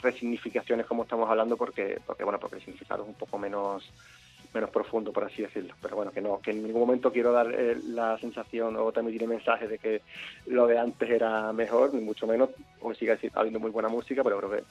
[0.00, 3.90] resignificaciones como estamos hablando porque porque bueno porque el significado es un poco menos
[4.54, 7.52] menos profundo por así decirlo pero bueno que no que en ningún momento quiero dar
[7.52, 10.02] eh, la sensación o transmitir el mensaje de que
[10.46, 14.38] lo de antes era mejor ni mucho menos o sigue habiendo muy buena música pero
[14.38, 14.64] creo que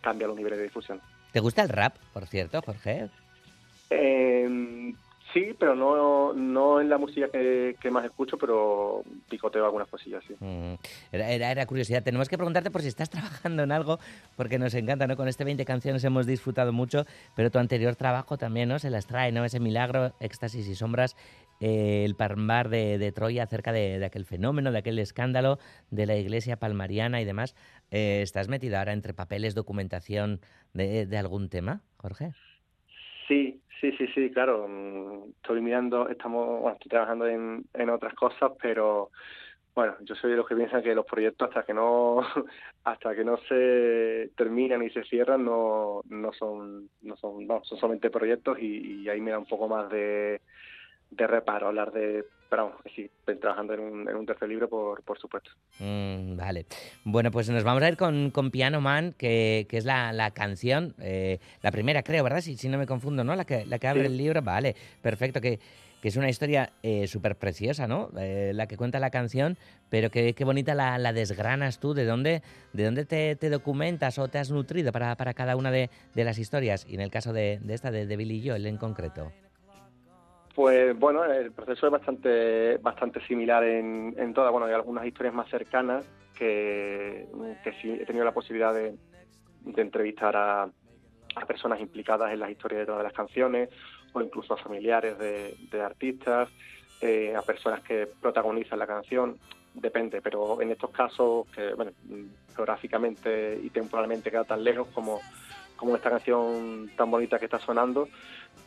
[0.00, 1.00] cambia los niveles de difusión
[1.32, 3.08] ¿te gusta el rap por cierto Jorge?
[3.90, 4.94] Eh,
[5.32, 10.34] Sí, pero no, no en la música que, más escucho, pero picoteo algunas cosillas, sí.
[10.40, 10.74] Mm.
[11.12, 12.02] Era, era, curiosidad.
[12.02, 13.98] Tenemos que preguntarte por si estás trabajando en algo,
[14.36, 15.16] porque nos encanta, ¿no?
[15.16, 17.04] Con este 20 canciones hemos disfrutado mucho,
[17.36, 18.78] pero tu anterior trabajo también, ¿no?
[18.80, 19.44] Se las trae, ¿no?
[19.44, 21.16] Ese milagro, éxtasis y sombras,
[21.60, 25.58] eh, el parmar de, Troya acerca de, aquel fenómeno, de aquel escándalo
[25.90, 27.54] de la iglesia palmariana y demás.
[27.92, 30.40] Eh, ¿Estás metido ahora entre papeles, documentación
[30.72, 32.32] de, de algún tema, Jorge?
[33.28, 34.66] Sí, sí, sí, sí, claro.
[34.68, 39.10] Mm, estoy mirando, estamos, estoy trabajando en, en otras cosas, pero
[39.74, 42.20] bueno, yo soy de los que piensan que los proyectos hasta que no
[42.84, 48.10] hasta que no se terminan y se cierran no no son no son son solamente
[48.10, 50.40] proyectos y, ahí me da un poco más de,
[51.10, 53.08] de reparo hablar de pero vamos, sí,
[53.40, 55.52] trabajando en un, en un tercer libro, por, por supuesto.
[55.78, 56.66] Mm, vale.
[57.04, 60.32] Bueno, pues nos vamos a ir con, con Piano Man, que, que es la, la
[60.32, 62.40] canción, eh, la primera creo, ¿verdad?
[62.40, 63.36] Si, si no me confundo, ¿no?
[63.36, 64.42] La que, la que abre el libro.
[64.42, 65.40] Vale, perfecto.
[65.40, 65.60] Que,
[66.00, 68.10] que es una historia eh, súper preciosa, ¿no?
[68.18, 69.56] Eh, la que cuenta la canción,
[69.90, 72.42] pero qué, qué bonita la, la, desgranas tú, de dónde,
[72.72, 76.24] de dónde te, te, documentas o te has nutrido para, para cada una de, de,
[76.24, 79.30] las historias, y en el caso de, de esta, de, de Billy Joel en concreto.
[80.60, 84.52] Pues bueno, el proceso es bastante bastante similar en, en todas.
[84.52, 86.04] Bueno, hay algunas historias más cercanas
[86.34, 87.26] que,
[87.64, 88.94] que sí he tenido la posibilidad de,
[89.74, 93.70] entrevistar a, a, personas implicadas en las historias de todas las canciones
[94.12, 96.50] o incluso a familiares de, de artistas,
[97.00, 99.38] eh, a personas que protagonizan la canción.
[99.72, 101.92] Depende, pero en estos casos, que bueno,
[102.54, 105.22] geográficamente y temporalmente queda tan lejos como,
[105.80, 108.06] como esta canción tan bonita que está sonando,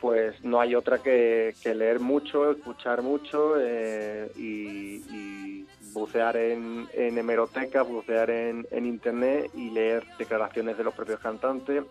[0.00, 7.86] pues no hay otra que, leer mucho, escuchar mucho eh, y, bucear en, en hemerotecas,
[7.86, 11.84] bucear en, en, internet y leer declaraciones de los propios cantantes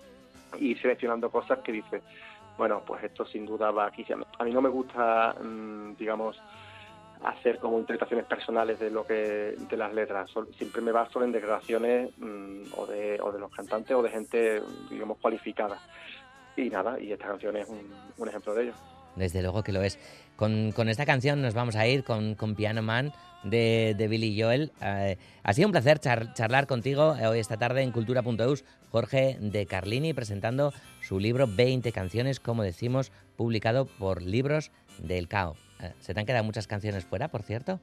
[0.59, 2.01] y seleccionando cosas que dice,
[2.57, 4.05] bueno, pues esto sin duda va aquí.
[4.37, 6.37] A mí no me gusta, mmm, digamos,
[7.23, 10.29] hacer como interpretaciones personales de lo que de las letras.
[10.57, 14.61] Siempre me baso en declaraciones mmm, o, de, o de los cantantes o de gente,
[14.89, 15.79] digamos, cualificada.
[16.55, 18.73] Y nada, y esta canción es un, un ejemplo de ello.
[19.15, 19.99] Desde luego que lo es.
[20.35, 23.13] Con, con, esta canción nos vamos a ir con, con Piano Man
[23.43, 24.71] de, de Billy Joel.
[24.81, 28.63] Eh, ha sido un placer char, charlar contigo hoy esta tarde en cultura.eus.
[28.91, 35.55] Jorge de Carlini presentando su libro 20 canciones, como decimos, publicado por Libros del Cao.
[35.83, 37.79] Eh, ¿Se te han quedado muchas canciones fuera, por cierto?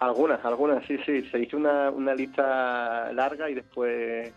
[0.00, 1.22] Algunas, algunas, sí, sí.
[1.30, 4.32] Se hizo una, una lista larga y después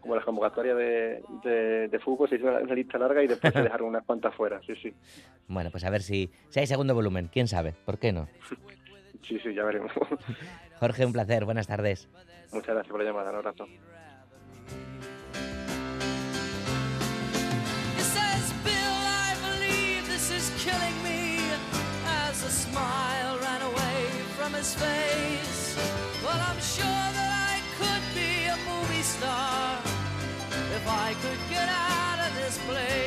[0.00, 3.52] como la convocatoria de, de, de fútbol, se hizo una, una, lista larga y después
[3.52, 4.92] se dejaron unas cuantas fuera, sí, sí.
[5.46, 8.28] Bueno, pues a ver si, si hay segundo volumen, quién sabe, ¿por qué no?
[9.22, 9.92] Sí, sí, ya veremos.
[10.80, 12.08] Jorge, un placer, buenas tardes.
[12.52, 13.66] Muchas gracias por la llamada, un abrazo.
[22.72, 24.00] Smile ran away
[24.36, 25.76] from his face.
[26.24, 29.78] Well, I'm sure that I could be a movie star
[30.76, 33.01] if I could get out of this place.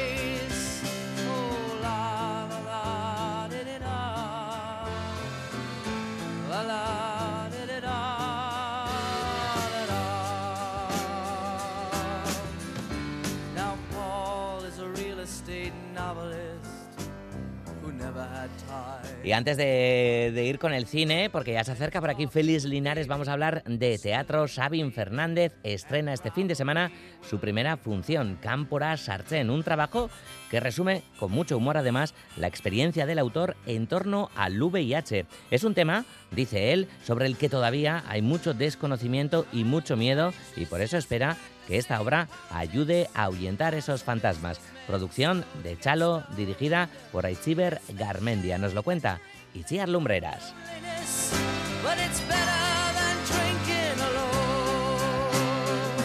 [19.25, 22.63] Y antes de, de, ir con el cine, porque ya se acerca por aquí Félix
[22.63, 24.47] Linares, vamos a hablar de teatro.
[24.47, 26.91] Sabin Fernández estrena este fin de semana
[27.27, 30.11] su primera función, Cámpora Sartzen, un trabajo
[30.51, 35.25] que resume con mucho humor además la experiencia del autor en torno al VIH.
[35.49, 40.33] Es un tema, dice él, sobre el que todavía hay mucho desconocimiento y mucho miedo
[40.55, 41.35] y por eso espera
[41.67, 44.59] que esta obra ayude a ahuyentar esos fantasmas.
[44.87, 48.57] Producción de Chalo, dirigida por Aichiber Garmendia.
[48.57, 49.19] Nos lo cuenta
[49.53, 50.53] Itziar Lumbreras.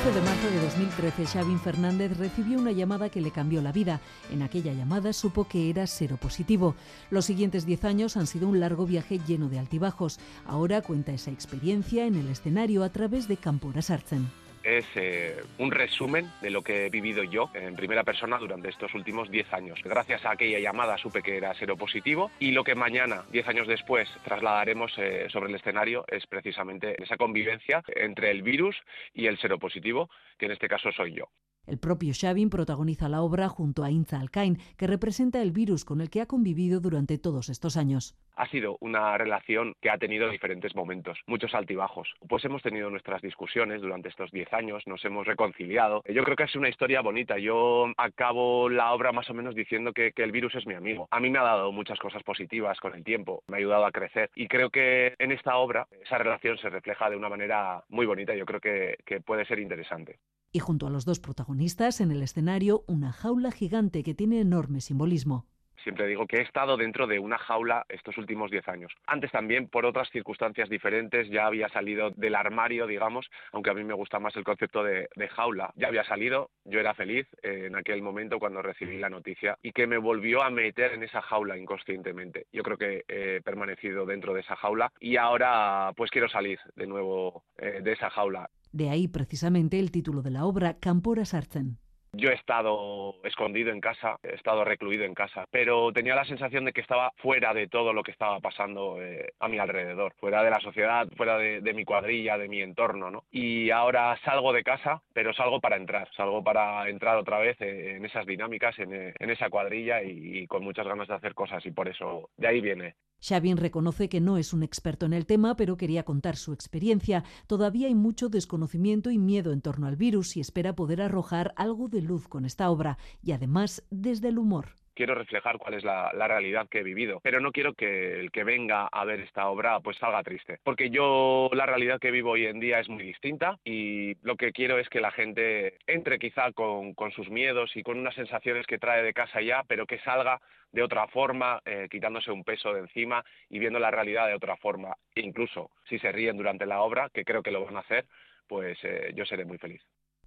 [0.03, 4.01] 11 de marzo de 2013, Xavín Fernández recibió una llamada que le cambió la vida.
[4.33, 6.75] En aquella llamada supo que era seropositivo.
[7.11, 10.19] Los siguientes 10 años han sido un largo viaje lleno de altibajos.
[10.47, 14.31] Ahora cuenta esa experiencia en el escenario a través de Campora Sartzen
[14.63, 18.95] es eh, un resumen de lo que he vivido yo en primera persona durante estos
[18.95, 19.81] últimos 10 años.
[19.85, 24.09] Gracias a aquella llamada supe que era seropositivo y lo que mañana, 10 años después,
[24.25, 28.77] trasladaremos eh, sobre el escenario es precisamente esa convivencia entre el virus
[29.15, 31.29] y el seropositivo, que en este caso soy yo.
[31.71, 36.01] El propio Xavin protagoniza la obra junto a Inza Alcain, que representa el virus con
[36.01, 38.17] el que ha convivido durante todos estos años.
[38.35, 42.13] Ha sido una relación que ha tenido diferentes momentos, muchos altibajos.
[42.29, 46.03] Pues hemos tenido nuestras discusiones durante estos 10 años, nos hemos reconciliado.
[46.13, 47.39] Yo creo que es una historia bonita.
[47.39, 51.07] Yo acabo la obra más o menos diciendo que, el virus es mi amigo.
[51.13, 53.93] A mí me ha dado muchas cosas positivas con el tiempo, me ha ayudado a
[53.93, 58.07] crecer y creo que en esta obra esa relación se refleja de una manera muy
[58.07, 58.35] bonita.
[58.35, 60.19] Yo creo que puede ser interesante
[60.53, 64.81] y junto a los dos protagonistas en el escenario una jaula gigante que tiene enorme
[64.81, 65.47] simbolismo.
[65.83, 68.93] Siempre digo que he estado dentro de una jaula estos últimos 10 años.
[69.07, 73.85] Antes también, por otras circunstancias diferentes, ya había salido del armario, digamos, aunque a mí
[73.85, 75.73] me gusta más el concepto de, jaula.
[75.77, 79.73] Ya había salido, yo era feliz eh, en aquel momento cuando recibí la noticia y
[79.73, 82.47] que me volvió a meter en esa jaula inconscientemente.
[82.53, 86.87] Yo creo que he permanecido dentro de esa jaula y ahora pues quiero salir de
[86.87, 88.51] nuevo eh, de esa jaula.
[88.73, 91.79] De ahí precisamente el título de la obra, Campora Sartzen.
[92.13, 96.65] Yo he estado escondido en casa, he estado recluido en casa, pero tenía la sensación
[96.65, 100.43] de que estaba fuera de todo lo que estaba pasando eh, a mi alrededor, fuera
[100.43, 103.25] de la sociedad, fuera de, mi cuadrilla, de mi entorno, ¿no?
[103.31, 108.05] Y ahora salgo de casa, pero salgo para entrar, salgo para entrar otra vez en,
[108.05, 111.89] esas dinámicas, en, esa cuadrilla y, y con muchas ganas de hacer cosas y por
[111.89, 115.77] eso de ahí viene Xavin reconoce que no es un experto en el tema, pero
[115.77, 117.25] quería contar su experiencia.
[117.47, 121.89] Todavía hay mucho desconocimiento y miedo en torno al virus y espera poder arrojar algo
[121.89, 126.13] de luz con esta obra y además desde el humor quiero reflejar cuál es la,
[126.13, 129.81] realidad que he vivido, pero no quiero que el que venga a ver esta obra
[129.81, 133.59] pues salga triste, porque yo la realidad que vivo hoy en día es muy distinta
[133.65, 137.99] y lo que quiero es que la gente entre quizá con, sus miedos y con
[137.99, 140.39] unas sensaciones que trae de casa ya, pero que salga
[140.71, 144.59] de otra forma, eh, quitándose un peso de encima y viendo la realidad de otra
[144.59, 144.95] forma.
[145.15, 148.05] E incluso si se ríen durante la obra, que creo que lo van a hacer,
[148.47, 149.81] pues eh, yo seré muy feliz.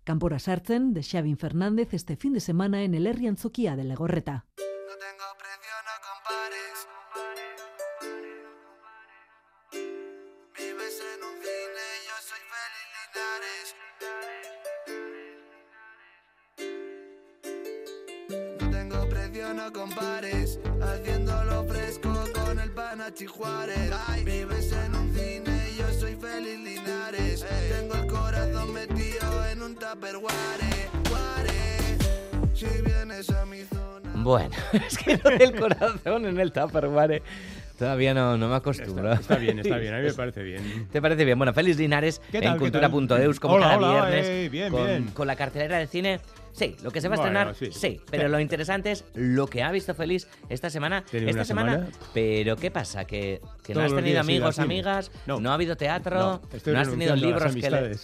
[0.03, 4.45] Campora Sartzen de Xavin Fernández este fin de semana en el Herri de Legorreta.
[23.13, 23.91] El Panachi Juárez.
[24.25, 27.45] Vives en un cine, yo soy Félix Linares.
[27.69, 30.33] Tengo el corazón metido en un tupperware.
[32.53, 33.63] Si vienes a mi
[34.15, 37.21] bueno, es que lo del corazón en el Tupperware
[37.77, 39.11] Todavía no, no me acostumbro.
[39.11, 40.87] Está, bien, está bien, a mí me parece bien.
[40.89, 41.37] ¿Te parece bien?
[41.37, 45.07] Bueno, Félix Linares en cultura.eus como cada viernes bien, con, bien.
[45.07, 46.21] con la cartelera de cine
[46.53, 47.99] Sí, lo que se va a estrenar, sí.
[48.09, 51.03] Pero lo interesante es lo que ha visto Feliz esta semana.
[51.11, 53.05] Esta semana, Pero ¿qué pasa?
[53.05, 53.41] ¿Que,
[53.73, 55.11] no has tenido amigos, amigas?
[55.25, 55.49] No.
[55.49, 56.41] ha habido teatro?
[56.65, 57.97] No, has tenido libros que le...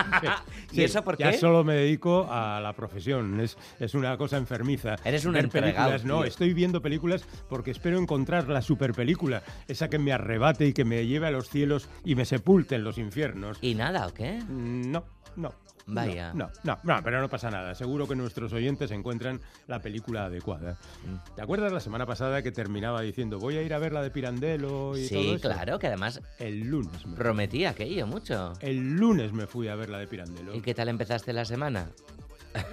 [0.00, 1.24] Ah, ¿Y eso por qué?
[1.24, 3.40] Ya solo me dedico a la profesión.
[3.40, 4.96] Es, es una cosa enfermiza.
[5.04, 5.96] Eres un entregado.
[6.04, 9.42] No, estoy viendo películas porque espero encontrar la super película.
[9.68, 12.84] Esa que me arrebate y que me lleve a los cielos y me sepulte en
[12.84, 13.58] los infiernos.
[13.60, 14.40] ¿Y nada o qué?
[14.48, 15.04] Mm, no,
[15.36, 15.54] no.
[15.94, 16.32] Vaya.
[16.34, 17.74] No, no, no, pero no pasa nada.
[17.74, 20.78] Seguro que nuestros oyentes encuentran la película adecuada.
[21.06, 21.34] Mm.
[21.36, 24.10] ¿Te acuerdas la semana pasada que terminaba diciendo voy a ir a ver la de
[24.10, 25.34] Pirandello y todo eso?
[25.34, 28.52] Sí, claro, que además el lunes me prometí aquello mucho.
[28.60, 30.54] El lunes me fui a ver la de Pirandello.
[30.54, 31.88] ¿Y qué tal empezaste la semana?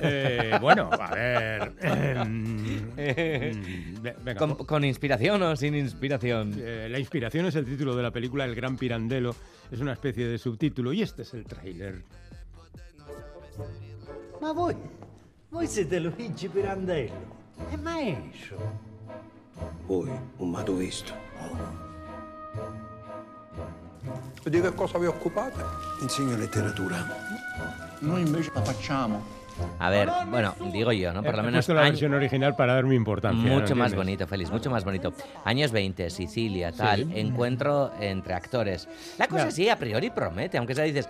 [0.01, 1.73] Eh, bueno, a ver.
[4.65, 6.55] ¿Con, inspiración o sin inspiración?
[6.57, 9.35] Eh, la inspiración es el título de la película El Gran Pirandello.
[9.71, 12.03] Es una especie de subtítulo y este es el tráiler.
[14.39, 14.75] Ma voi,
[15.49, 17.35] voi siete Luigi Pirandello,
[17.69, 18.85] è maestro.
[19.87, 21.11] Voi, un mato visto.
[24.43, 25.63] E di che cosa vi occupate?
[26.01, 26.97] Insegno letteratura.
[27.99, 29.35] Noi invece la facciamo.
[29.79, 31.23] A ver, bueno, digo yo, ¿no?
[31.23, 31.67] Por lo menos.
[31.67, 33.51] la versión original para darme importancia.
[33.51, 35.13] Mucho más bonito, Félix, mucho más bonito.
[35.45, 38.87] Años 20, Sicilia, tal, encuentro entre actores.
[39.17, 41.09] La cosa sí, a priori promete, aunque sea dices,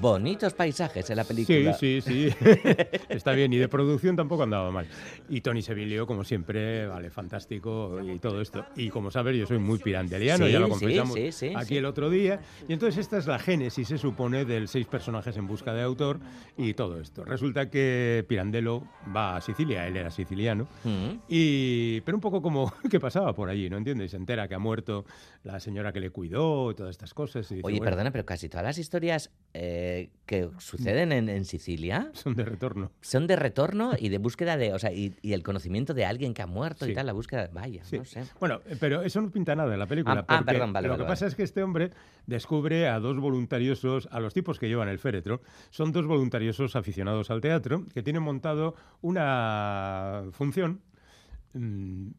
[0.00, 1.74] bonitos paisajes en la película.
[1.74, 2.36] Sí, sí, sí.
[3.08, 3.52] Está bien.
[3.52, 4.86] Y de producción tampoco andaba mal.
[5.28, 8.64] Y Tony Sevilio, como siempre, vale, fantástico y todo esto.
[8.76, 11.16] Y como sabes, yo soy muy pirandeliano, ya lo confesamos
[11.56, 12.40] aquí el otro día.
[12.68, 16.20] Y entonces esta es la génesis, se supone, del seis personajes en busca de autor
[16.56, 17.24] y todo esto.
[17.24, 18.82] Resulta que Pirandello
[19.14, 21.10] va a Sicilia, él era siciliano, mm.
[21.28, 24.12] y pero un poco como que pasaba por allí, ¿no entiendes?
[24.12, 25.04] Se entera que ha muerto
[25.42, 27.52] la señora que le cuidó y todas estas cosas.
[27.62, 29.30] Oye, perdona, pero casi todas las historias...
[29.52, 32.10] Eh, eh, que suceden en, Sicilia.
[32.14, 32.90] Son de retorno.
[33.00, 36.42] Son de retorno y de búsqueda de, o sea, y, el conocimiento de alguien que
[36.42, 38.22] ha muerto y tal, la búsqueda, vaya, no sé.
[38.38, 40.24] Bueno, eh, pero eso no pinta nada en la película.
[40.28, 40.88] Ah, ah perdón, vale.
[40.88, 41.90] Lo que pasa es que este hombre
[42.26, 47.30] descubre a dos voluntariosos, a los tipos que llevan el féretro, son dos voluntariosos aficionados
[47.30, 50.78] al teatro que tienen montado una función Mm,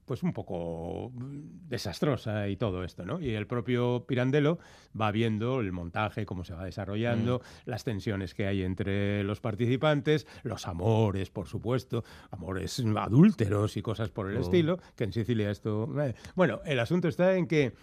[0.05, 3.19] pues un poco desastrosa y todo esto, ¿no?
[3.19, 4.59] Y el propio Pirandello
[4.99, 7.69] va viendo el montaje, cómo se va desarrollando, mm.
[7.69, 14.09] las tensiones que hay entre los participantes, los amores, por supuesto, amores adúlteros y cosas
[14.09, 14.41] por el oh.
[14.41, 15.89] estilo, que en Sicilia esto...
[16.01, 17.73] Eh, bueno, el asunto está en que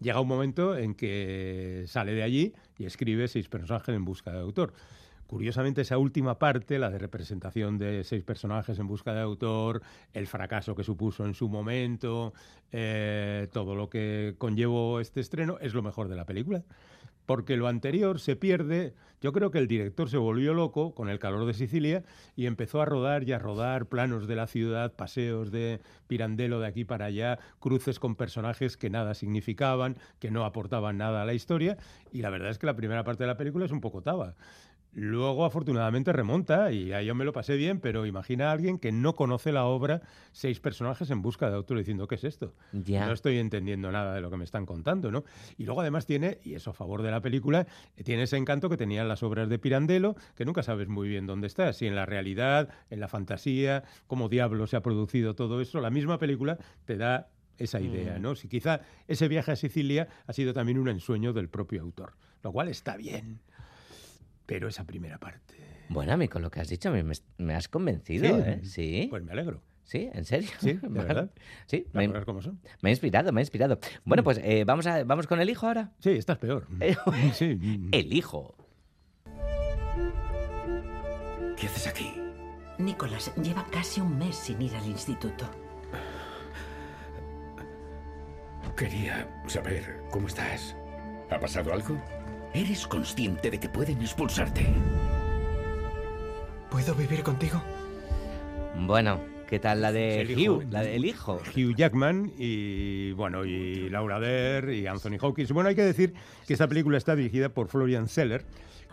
[0.00, 4.40] llega un momento en que sale de allí y escribe seis personajes en busca de
[4.40, 4.72] autor.
[5.32, 9.80] Curiosamente, esa última parte, la de representación de seis personajes en busca de autor,
[10.12, 12.34] el fracaso que supuso en su momento,
[12.70, 16.64] eh, todo lo que conllevó este estreno, es lo mejor de la película.
[17.24, 18.92] Porque lo anterior se pierde.
[19.22, 22.02] Yo creo que el director se volvió loco con el calor de Sicilia
[22.36, 26.66] y empezó a rodar y a rodar planos de la ciudad, paseos de Pirandello de
[26.66, 31.32] aquí para allá, cruces con personajes que nada significaban, que no aportaban nada a la
[31.32, 31.78] historia.
[32.12, 34.34] Y la verdad es que la primera parte de la película es un poco taba
[34.94, 38.92] Luego, afortunadamente, remonta y ahí yo me lo pasé bien, pero imagina a alguien que
[38.92, 42.54] no conoce la obra, seis personajes en busca de autor diciendo, ¿qué es esto?
[43.06, 45.24] No estoy entendiendo nada de lo que me están contando, ¿no?
[45.56, 47.66] Y luego, además, tiene, y eso a favor de la película,
[48.04, 51.46] tiene ese encanto que tenían las obras de Pirandello, que nunca sabes muy bien dónde
[51.46, 55.80] está, si en la realidad, en la fantasía, cómo diablo se ha producido todo eso.
[55.80, 57.28] La misma película te da
[57.58, 58.22] esa idea, Mm.
[58.22, 58.34] ¿no?
[58.34, 62.50] Si quizá ese viaje a Sicilia ha sido también un ensueño del propio autor, lo
[62.52, 63.40] cual está bien.
[64.46, 65.54] Pero esa primera parte.
[65.88, 67.04] Bueno, a mí con lo que has dicho me,
[67.38, 68.42] me has convencido, Sí.
[68.46, 68.60] ¿eh?
[68.64, 69.06] Sí.
[69.10, 69.62] Pues me alegro.
[69.84, 70.48] Sí, ¿en serio?
[70.60, 71.30] Sí, de verdad.
[71.66, 72.06] Sí, me,
[72.40, 72.60] son.
[72.80, 73.78] me ha inspirado, me ha inspirado.
[74.04, 75.90] Bueno, pues eh, ¿vamos, a, ¿vamos con el hijo ahora?
[75.98, 76.66] Sí, estás peor.
[76.80, 76.96] Eh,
[77.34, 77.58] Sí.
[77.92, 78.54] El hijo.
[81.56, 82.12] ¿Qué haces aquí?
[82.78, 85.48] Nicolás lleva casi un mes sin ir al instituto.
[88.76, 90.74] Quería saber cómo estás.
[91.30, 92.00] ¿Ha pasado algo?
[92.54, 94.66] ¿Eres consciente de que pueden expulsarte?
[96.70, 97.62] ¿Puedo vivir contigo?
[98.78, 100.56] Bueno, ¿qué tal la de El hijo.
[100.56, 100.66] Hugh?
[100.70, 101.40] La del hijo.
[101.56, 105.50] Hugh Jackman y bueno y Laura Dern y Anthony Hawkins.
[105.52, 106.12] Bueno, hay que decir
[106.46, 108.44] que esta película está dirigida por Florian Seller,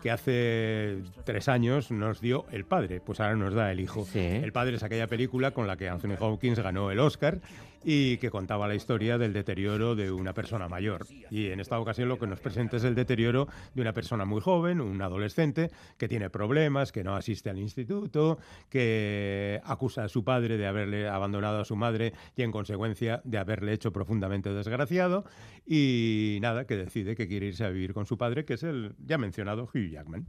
[0.02, 4.08] que hace tres años nos dio El Padre, pues ahora nos da El Hijo.
[4.14, 7.40] El Padre es aquella película con la que Anthony Hawkins ganó el Oscar
[7.84, 11.06] y que contaba la historia del deterioro de una persona mayor.
[11.30, 14.42] Y en esta ocasión lo que nos presenta es el deterioro de una persona muy
[14.42, 18.38] joven, un adolescente, que tiene problemas, que no asiste al instituto,
[18.70, 23.38] que acusa a su padre de haberle abandonado a su madre y en consecuencia de
[23.38, 25.24] haberle hecho profundamente desgraciado.
[25.66, 28.96] Y nada, que decide que quiere irse a vivir con su padre, que es el
[29.06, 30.26] ya mencionado Hugh Jackman.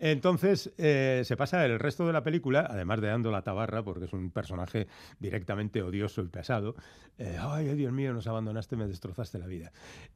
[0.00, 4.04] Entonces eh, se pasa el resto de la película, además de dando la tabarra, porque
[4.04, 4.86] es un personaje
[5.18, 6.76] directamente odioso y pesado.
[7.18, 9.72] eh, Ay, Dios mío, nos abandonaste, me destrozaste la vida.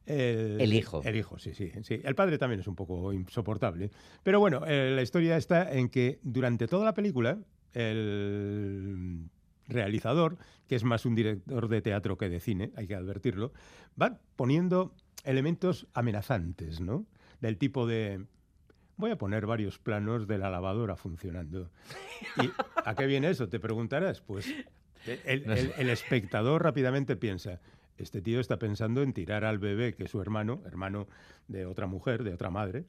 [0.06, 1.02] El, El hijo.
[1.04, 2.00] El hijo, sí, sí, sí.
[2.04, 3.90] El padre también es un poco insoportable.
[4.22, 7.38] Pero bueno, eh, la historia está en que durante toda la película,
[7.72, 9.28] el
[9.68, 13.52] realizador, que es más un director de teatro que de cine, hay que advertirlo,
[14.00, 17.06] va poniendo elementos amenazantes, ¿no?
[17.40, 18.24] Del tipo de
[19.02, 21.68] voy a poner varios planos de la lavadora funcionando.
[22.40, 22.50] ¿Y
[22.84, 23.48] a qué viene eso?
[23.48, 24.20] Te preguntarás.
[24.20, 24.46] Pues
[25.06, 27.58] el, el- el espectador rápidamente piensa,
[27.98, 31.08] este tío está pensando en tirar al bebé, que es su hermano, hermano
[31.48, 32.84] de otra mujer, de otra madre,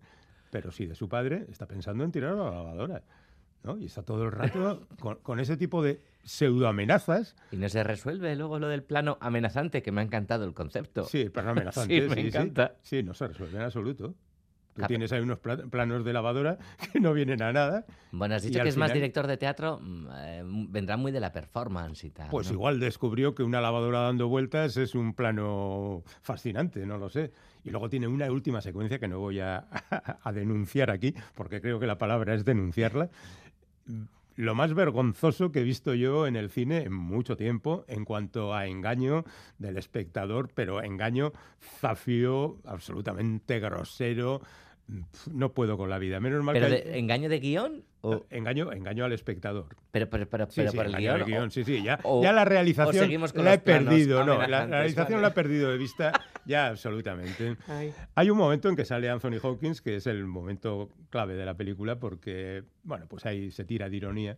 [0.51, 3.01] pero sí de su padre, está pensando en tirar a la lavadora.
[3.63, 3.77] ¿no?
[3.77, 7.35] Y está todo el rato con, con ese tipo de pseudoamenazas.
[7.51, 11.05] Y no se resuelve luego lo del plano amenazante, que me ha encantado el concepto.
[11.05, 11.95] Sí, el plano amenazante.
[12.03, 12.75] Sí, me sí, encanta.
[12.83, 14.13] Sí, no se resuelve en absoluto.
[14.73, 16.57] Tú Cap- tienes ahí unos pla- planos de lavadora
[16.91, 17.85] que no vienen a nada.
[18.11, 21.31] Bueno, has dicho que es más director de teatro, mm, eh, vendrá muy de la
[21.31, 22.29] performance y tal.
[22.29, 22.53] Pues ¿no?
[22.53, 27.31] igual descubrió que una lavadora dando vueltas es un plano fascinante, no lo sé.
[27.63, 29.65] Y luego tiene una última secuencia que no voy a,
[30.23, 33.09] a denunciar aquí, porque creo que la palabra es denunciarla.
[34.35, 38.55] Lo más vergonzoso que he visto yo en el cine en mucho tiempo en cuanto
[38.55, 39.25] a engaño
[39.59, 41.33] del espectador, pero engaño
[41.79, 44.41] zafio, absolutamente grosero.
[45.31, 46.19] No puedo con la vida.
[46.19, 47.83] Menos mal ¿Pero que de- engaño de guion?
[48.01, 48.25] O...
[48.29, 49.75] Engaño, engaño al espectador.
[49.91, 51.27] Pero, pero, pero, Sí, pero sí, por el engaño guion.
[51.27, 55.13] guion, o- sí, sí, ya, o- ya la realización la he perdido, no, la, realización
[55.17, 55.21] vale.
[55.21, 56.11] la he perdido de vista
[56.45, 57.55] ya absolutamente.
[57.67, 57.93] Ay.
[58.15, 61.55] Hay un momento en que sale Anthony Hawkins, que es el momento clave de la
[61.55, 64.37] película, porque, bueno, pues ahí se tira de ironía.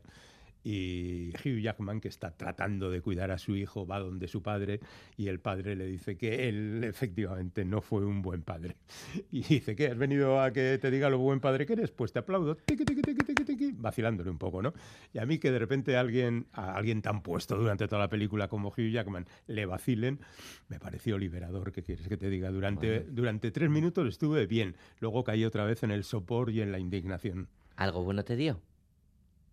[0.67, 4.79] Y Hugh Jackman, que está tratando de cuidar a su hijo, va donde su padre
[5.15, 8.75] y el padre le dice que él efectivamente no fue un buen padre.
[9.31, 9.87] Y dice, ¿qué?
[9.87, 11.91] ¿Has venido a que te diga lo buen padre que eres?
[11.91, 12.55] Pues te aplaudo.
[12.55, 14.73] Tiqui, tiqui, tiqui, tiqui, tiqui, vacilándole un poco, ¿no?
[15.13, 18.47] Y a mí que de repente alguien, a alguien tan puesto durante toda la película
[18.47, 20.19] como Hugh Jackman le vacilen,
[20.67, 22.49] me pareció liberador, ¿qué quieres que te diga?
[22.49, 23.13] Durante, Bueno.
[23.13, 26.79] durante tres minutos estuve bien, luego caí otra vez en el sopor y en la
[26.79, 27.49] indignación.
[27.75, 28.59] ¿Algo bueno te dio?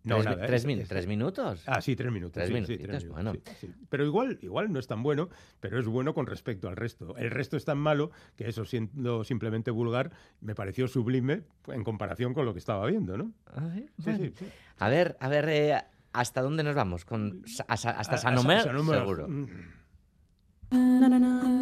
[0.05, 1.63] No, ¿Tres, nada, tres es- min- es- tres minutos?
[1.65, 2.33] Ah, sí, tres minutos.
[2.33, 3.41] Tres sí, sí, minutitos, tres minutos, bueno.
[3.59, 3.73] sí, sí.
[3.89, 5.29] Pero igual, igual no es tan bueno,
[5.61, 7.15] pero es bueno con respecto al resto.
[7.15, 12.33] El resto es tan malo que eso, siendo simplemente vulgar, me pareció sublime en comparación
[12.33, 13.31] con lo que estaba viendo, ¿no?
[13.55, 14.17] Ay, Sí, bueno.
[14.25, 14.45] sí, sí.
[14.79, 15.77] A ver, a ver, eh,
[16.11, 17.05] ¿hasta dónde nos vamos?
[17.05, 18.99] Con, hasta hasta Sanomer, Sanomer.
[18.99, 19.27] seguro.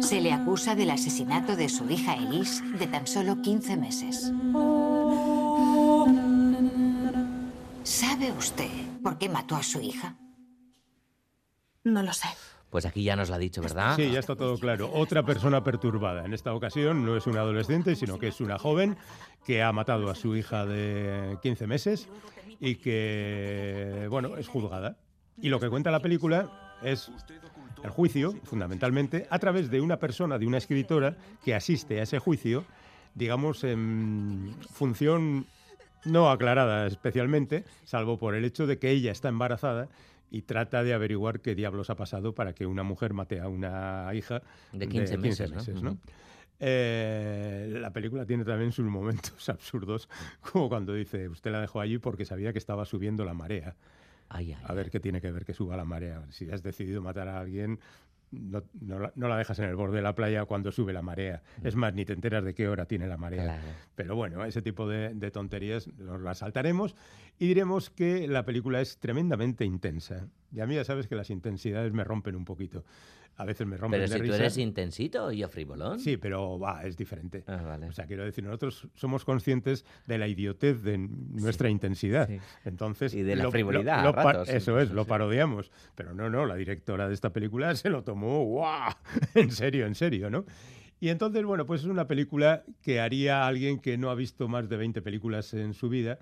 [0.00, 4.32] Se le acusa del asesinato de su hija Elise de tan solo 15 meses.
[9.02, 10.16] Por qué mató a su hija?
[11.84, 12.28] No lo sé.
[12.70, 13.96] Pues aquí ya nos lo ha dicho, ¿verdad?
[13.96, 14.90] Sí, ya está todo claro.
[14.94, 16.24] Otra persona perturbada.
[16.24, 18.96] En esta ocasión no es una adolescente, sino que es una joven
[19.44, 22.08] que ha matado a su hija de 15 meses
[22.60, 24.96] y que, bueno, es juzgada.
[25.36, 27.10] Y lo que cuenta la película es
[27.82, 32.20] el juicio, fundamentalmente, a través de una persona, de una escritora, que asiste a ese
[32.20, 32.64] juicio,
[33.14, 35.46] digamos, en función
[36.04, 39.88] no aclarada especialmente, salvo por el hecho de que ella está embarazada
[40.30, 44.10] y trata de averiguar qué diablos ha pasado para que una mujer mate a una
[44.14, 44.42] hija
[44.72, 45.82] De 15 meses, ¿no?
[45.82, 45.90] ¿no?
[45.92, 45.98] Ujú.
[46.64, 50.08] Eh, la película tiene también sus momentos absurdos,
[50.40, 53.74] como cuando dice, usted la dejó allí porque sabía que estaba subiendo la marea.
[54.28, 56.24] Ay, ay, a ver qué tiene que ver que suba la marea.
[56.30, 57.80] Si has decidido matar a alguien,
[58.32, 61.02] no, no la, no la dejas en el borde de la playa cuando sube la
[61.02, 61.42] marea.
[61.62, 63.44] Es más, ni te enteras de qué hora tiene la marea.
[63.44, 63.62] Claro.
[63.94, 66.96] Pero bueno, ese tipo de, de tonterías nos las saltaremos
[67.38, 70.28] y diremos que la película es tremendamente intensa.
[70.50, 72.84] Y a mí ya sabes que las intensidades me rompen un poquito.
[73.36, 74.36] A veces me rompen Pero de si tú risa.
[74.36, 75.98] eres intensito y yo frivolón.
[75.98, 77.42] Sí, pero va, es diferente.
[77.46, 77.86] Ah, vale.
[77.88, 82.28] O sea, quiero decir, nosotros somos conscientes de la idiotez de nuestra intensidad.
[82.64, 85.08] Entonces, Y de la lo- frivolidad, lo- lo ratos, eso es, lo sí.
[85.08, 85.72] parodiamos.
[85.94, 88.92] Pero no, no, la directora de esta película se lo tomó, ¡guau!
[89.34, 90.44] En serio, en serio, ¿no?
[91.00, 94.68] Y entonces, bueno, pues es una película que haría alguien que no ha visto más
[94.68, 96.18] de 20 películas en su vida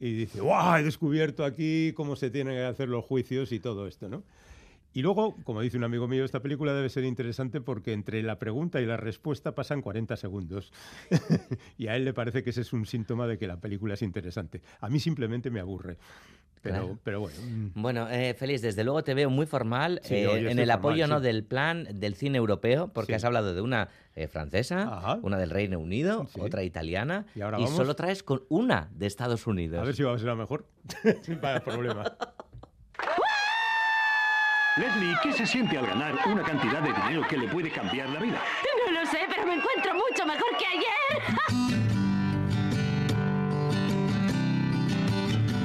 [0.00, 0.76] y dice, ¡guau!
[0.78, 4.24] He descubierto aquí cómo se tienen que hacer los juicios y todo esto, ¿no?
[4.94, 8.38] Y luego, como dice un amigo mío, esta película debe ser interesante porque entre la
[8.38, 10.72] pregunta y la respuesta pasan 40 segundos.
[11.78, 14.02] y a él le parece que ese es un síntoma de que la película es
[14.02, 14.62] interesante.
[14.80, 15.98] A mí simplemente me aburre.
[16.62, 16.98] Pero, Claro.
[17.04, 17.36] pero bueno.
[17.44, 17.82] mm.
[17.82, 21.10] Bueno, eh, Félix, desde luego te veo muy formal Sí, eh, en el apoyo formal,
[21.10, 21.18] ¿no?
[21.18, 21.26] sí.
[21.26, 23.16] del plan del cine europeo, porque Sí.
[23.16, 27.66] has hablado de una eh, francesa, una del Reino Unido, otra italiana, ¿Y ahora y
[27.66, 29.80] solo traes con una de Estados Unidos.
[29.80, 30.66] A ver si va a ser la mejor.
[31.22, 32.16] Sin pagar problema.
[34.76, 38.18] Leslie, ¿qué se siente al ganar una cantidad de dinero que le puede cambiar la
[38.18, 38.42] vida?
[38.84, 41.38] No lo sé, pero me encuentro mucho mejor que ayer.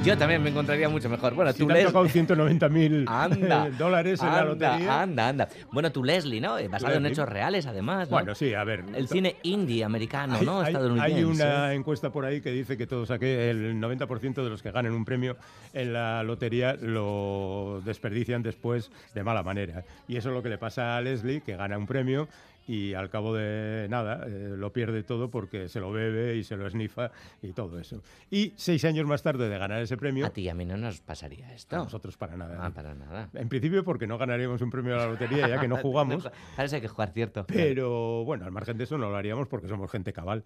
[0.02, 1.34] Yo también me encontraría mucho mejor.
[1.34, 5.02] Bueno, Si tú te han Les- tocado 190 mil Anda, dólares en la lotería.
[5.02, 5.48] Anda, anda.
[5.72, 6.56] Bueno, tú Leslie, ¿no?
[6.58, 8.08] Eh, Basado en hechos reales, además.
[8.08, 8.16] ¿no?
[8.16, 8.82] Bueno, sí, a ver.
[8.94, 10.60] El cine indie americano, Hay- ¿no?
[10.62, 11.14] hay, Estadounidense.
[11.14, 14.70] hay una encuesta por ahí que dice que todos aquí, el 90% de los que
[14.70, 15.36] ganen un premio
[15.74, 19.84] en la lotería lo desperdician después de mala manera.
[20.08, 22.26] Y eso es lo que le pasa a Leslie, que gana un premio
[22.70, 26.56] y al cabo de nada eh, lo pierde todo porque se lo bebe y se
[26.56, 27.10] lo esnifa
[27.42, 28.00] y todo eso.
[28.30, 30.24] Y seis años más tarde de ganar ese premio...
[30.24, 31.74] A ti y a mí no nos pasaría esto.
[31.74, 32.64] A nosotros para nada.
[32.64, 33.28] Ah, para nada.
[33.34, 36.30] En principio porque no ganaríamos un premio a la lotería ya que no jugamos.
[36.54, 37.44] Parece que jugar cierto.
[37.44, 40.44] Pero bueno, al margen de eso no lo haríamos porque somos gente cabal.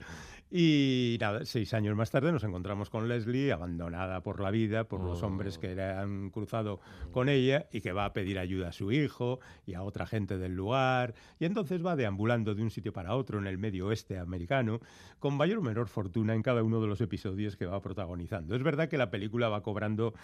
[0.51, 5.01] Y nada, seis años más tarde nos encontramos con Leslie, abandonada por la vida, por
[5.01, 6.81] los hombres que han cruzado
[7.13, 10.39] con ella y que va a pedir ayuda a su hijo y a otra gente
[10.39, 11.15] del lugar.
[11.39, 14.81] Y entonces va de un sitio para otro en el medio oeste americano,
[15.19, 18.55] con mayor o menor fortuna en cada uno de los episodios que va protagonizando.
[18.55, 20.15] Es verdad que la película va cobrando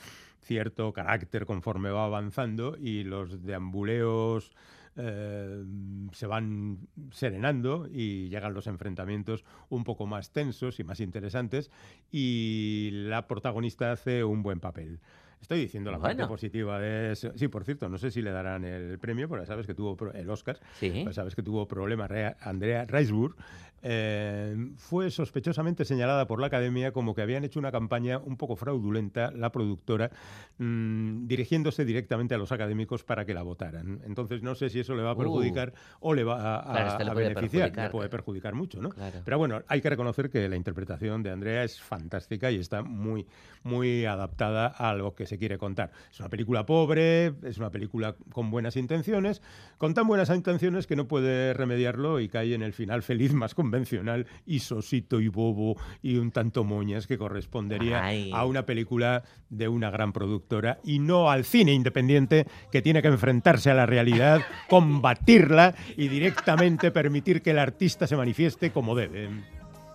[0.41, 4.53] cierto carácter conforme va avanzando y los deambuleos
[4.97, 5.65] eh,
[6.13, 6.79] se van
[7.13, 11.71] serenando y llegan los enfrentamientos un poco más tensos y más interesantes
[12.11, 15.01] y la protagonista hace un buen papel.
[15.41, 17.33] Estoy diciendo la parte positiva de eso.
[17.35, 20.13] Sí, por cierto, no sé si le darán el premio, porque sabes que tuvo pro-
[20.13, 21.05] el Oscar, Sí.
[21.13, 23.35] sabes que tuvo problemas Rea- Andrea Riseborough.
[23.83, 28.57] Eh, fue sospechosamente señalada por la Academia como que habían hecho una campaña un poco
[28.57, 30.11] fraudulenta, la productora,
[30.59, 34.01] mm, dirigiéndose directamente a los académicos para que la votaran.
[34.05, 35.19] Entonces no sé si eso le va a Uh.
[35.19, 37.63] perjudicar o le va a, a- Claro, esto le a beneficiar.
[37.63, 38.91] perjudicar, Le puede perjudicar mucho, ¿no?
[38.91, 39.21] Claro.
[39.25, 43.27] Pero bueno, hay que reconocer que la interpretación de Andrea es fantástica y está muy,
[43.63, 45.91] muy adaptada a lo que se quiere contar.
[46.11, 49.43] Es una película pobre, es una película con buenas intenciones,
[49.79, 53.55] con tan buenas intenciones que no puede remediarlo y cae en el final feliz más
[53.71, 58.33] convencional y sosito y bobo y un tanto moñas que correspondería Ay.
[58.35, 63.07] a una película de una gran productora y no al cine independiente que tiene que
[63.07, 69.31] enfrentarse a la realidad, combatirla y directamente permitir que el artista se manifieste como debe.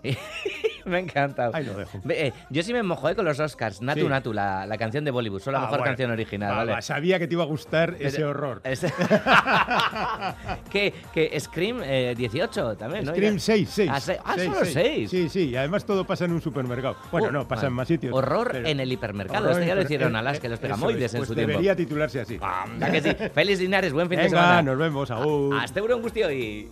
[0.90, 1.50] me encanta.
[1.54, 2.00] Ahí lo dejo.
[2.10, 3.82] Eh, yo sí me mojo eh, con los Oscars.
[3.82, 4.08] Natu Sí.
[4.08, 5.42] Natu, la, la canción de Bollywood.
[5.42, 5.90] Son la Ah, mejor bueno.
[5.92, 6.52] canción original.
[6.52, 6.72] Va, ¿vale?
[6.74, 8.62] va, sabía que te iba a gustar ese Pero- horror.
[8.64, 8.94] Ese-
[10.72, 13.12] que, que Scream eh, 18 también, ¿no?
[13.14, 13.90] Scream 6, 6.
[13.94, 15.10] Ah, se- ah, solo 6.
[15.10, 16.96] Sí, sí, y además todo pasa en un supermercado.
[17.12, 17.68] Bueno, Uh, no, pasa vale.
[17.70, 18.14] en más sitios.
[18.14, 19.40] Horror pero- en el hipermercado.
[19.46, 21.28] Horror Este ya lo hicieron eh, a las que los eso pegamoides es, en pues
[21.30, 21.50] su tiempo.
[21.52, 22.40] debería titularse así.
[22.42, 23.10] Anda que sí.
[23.34, 24.62] Félix Linares, buen fin de semana.
[24.62, 25.10] nos vemos.
[25.12, 25.56] Agur.
[25.58, 26.70] Hasta un gustio y...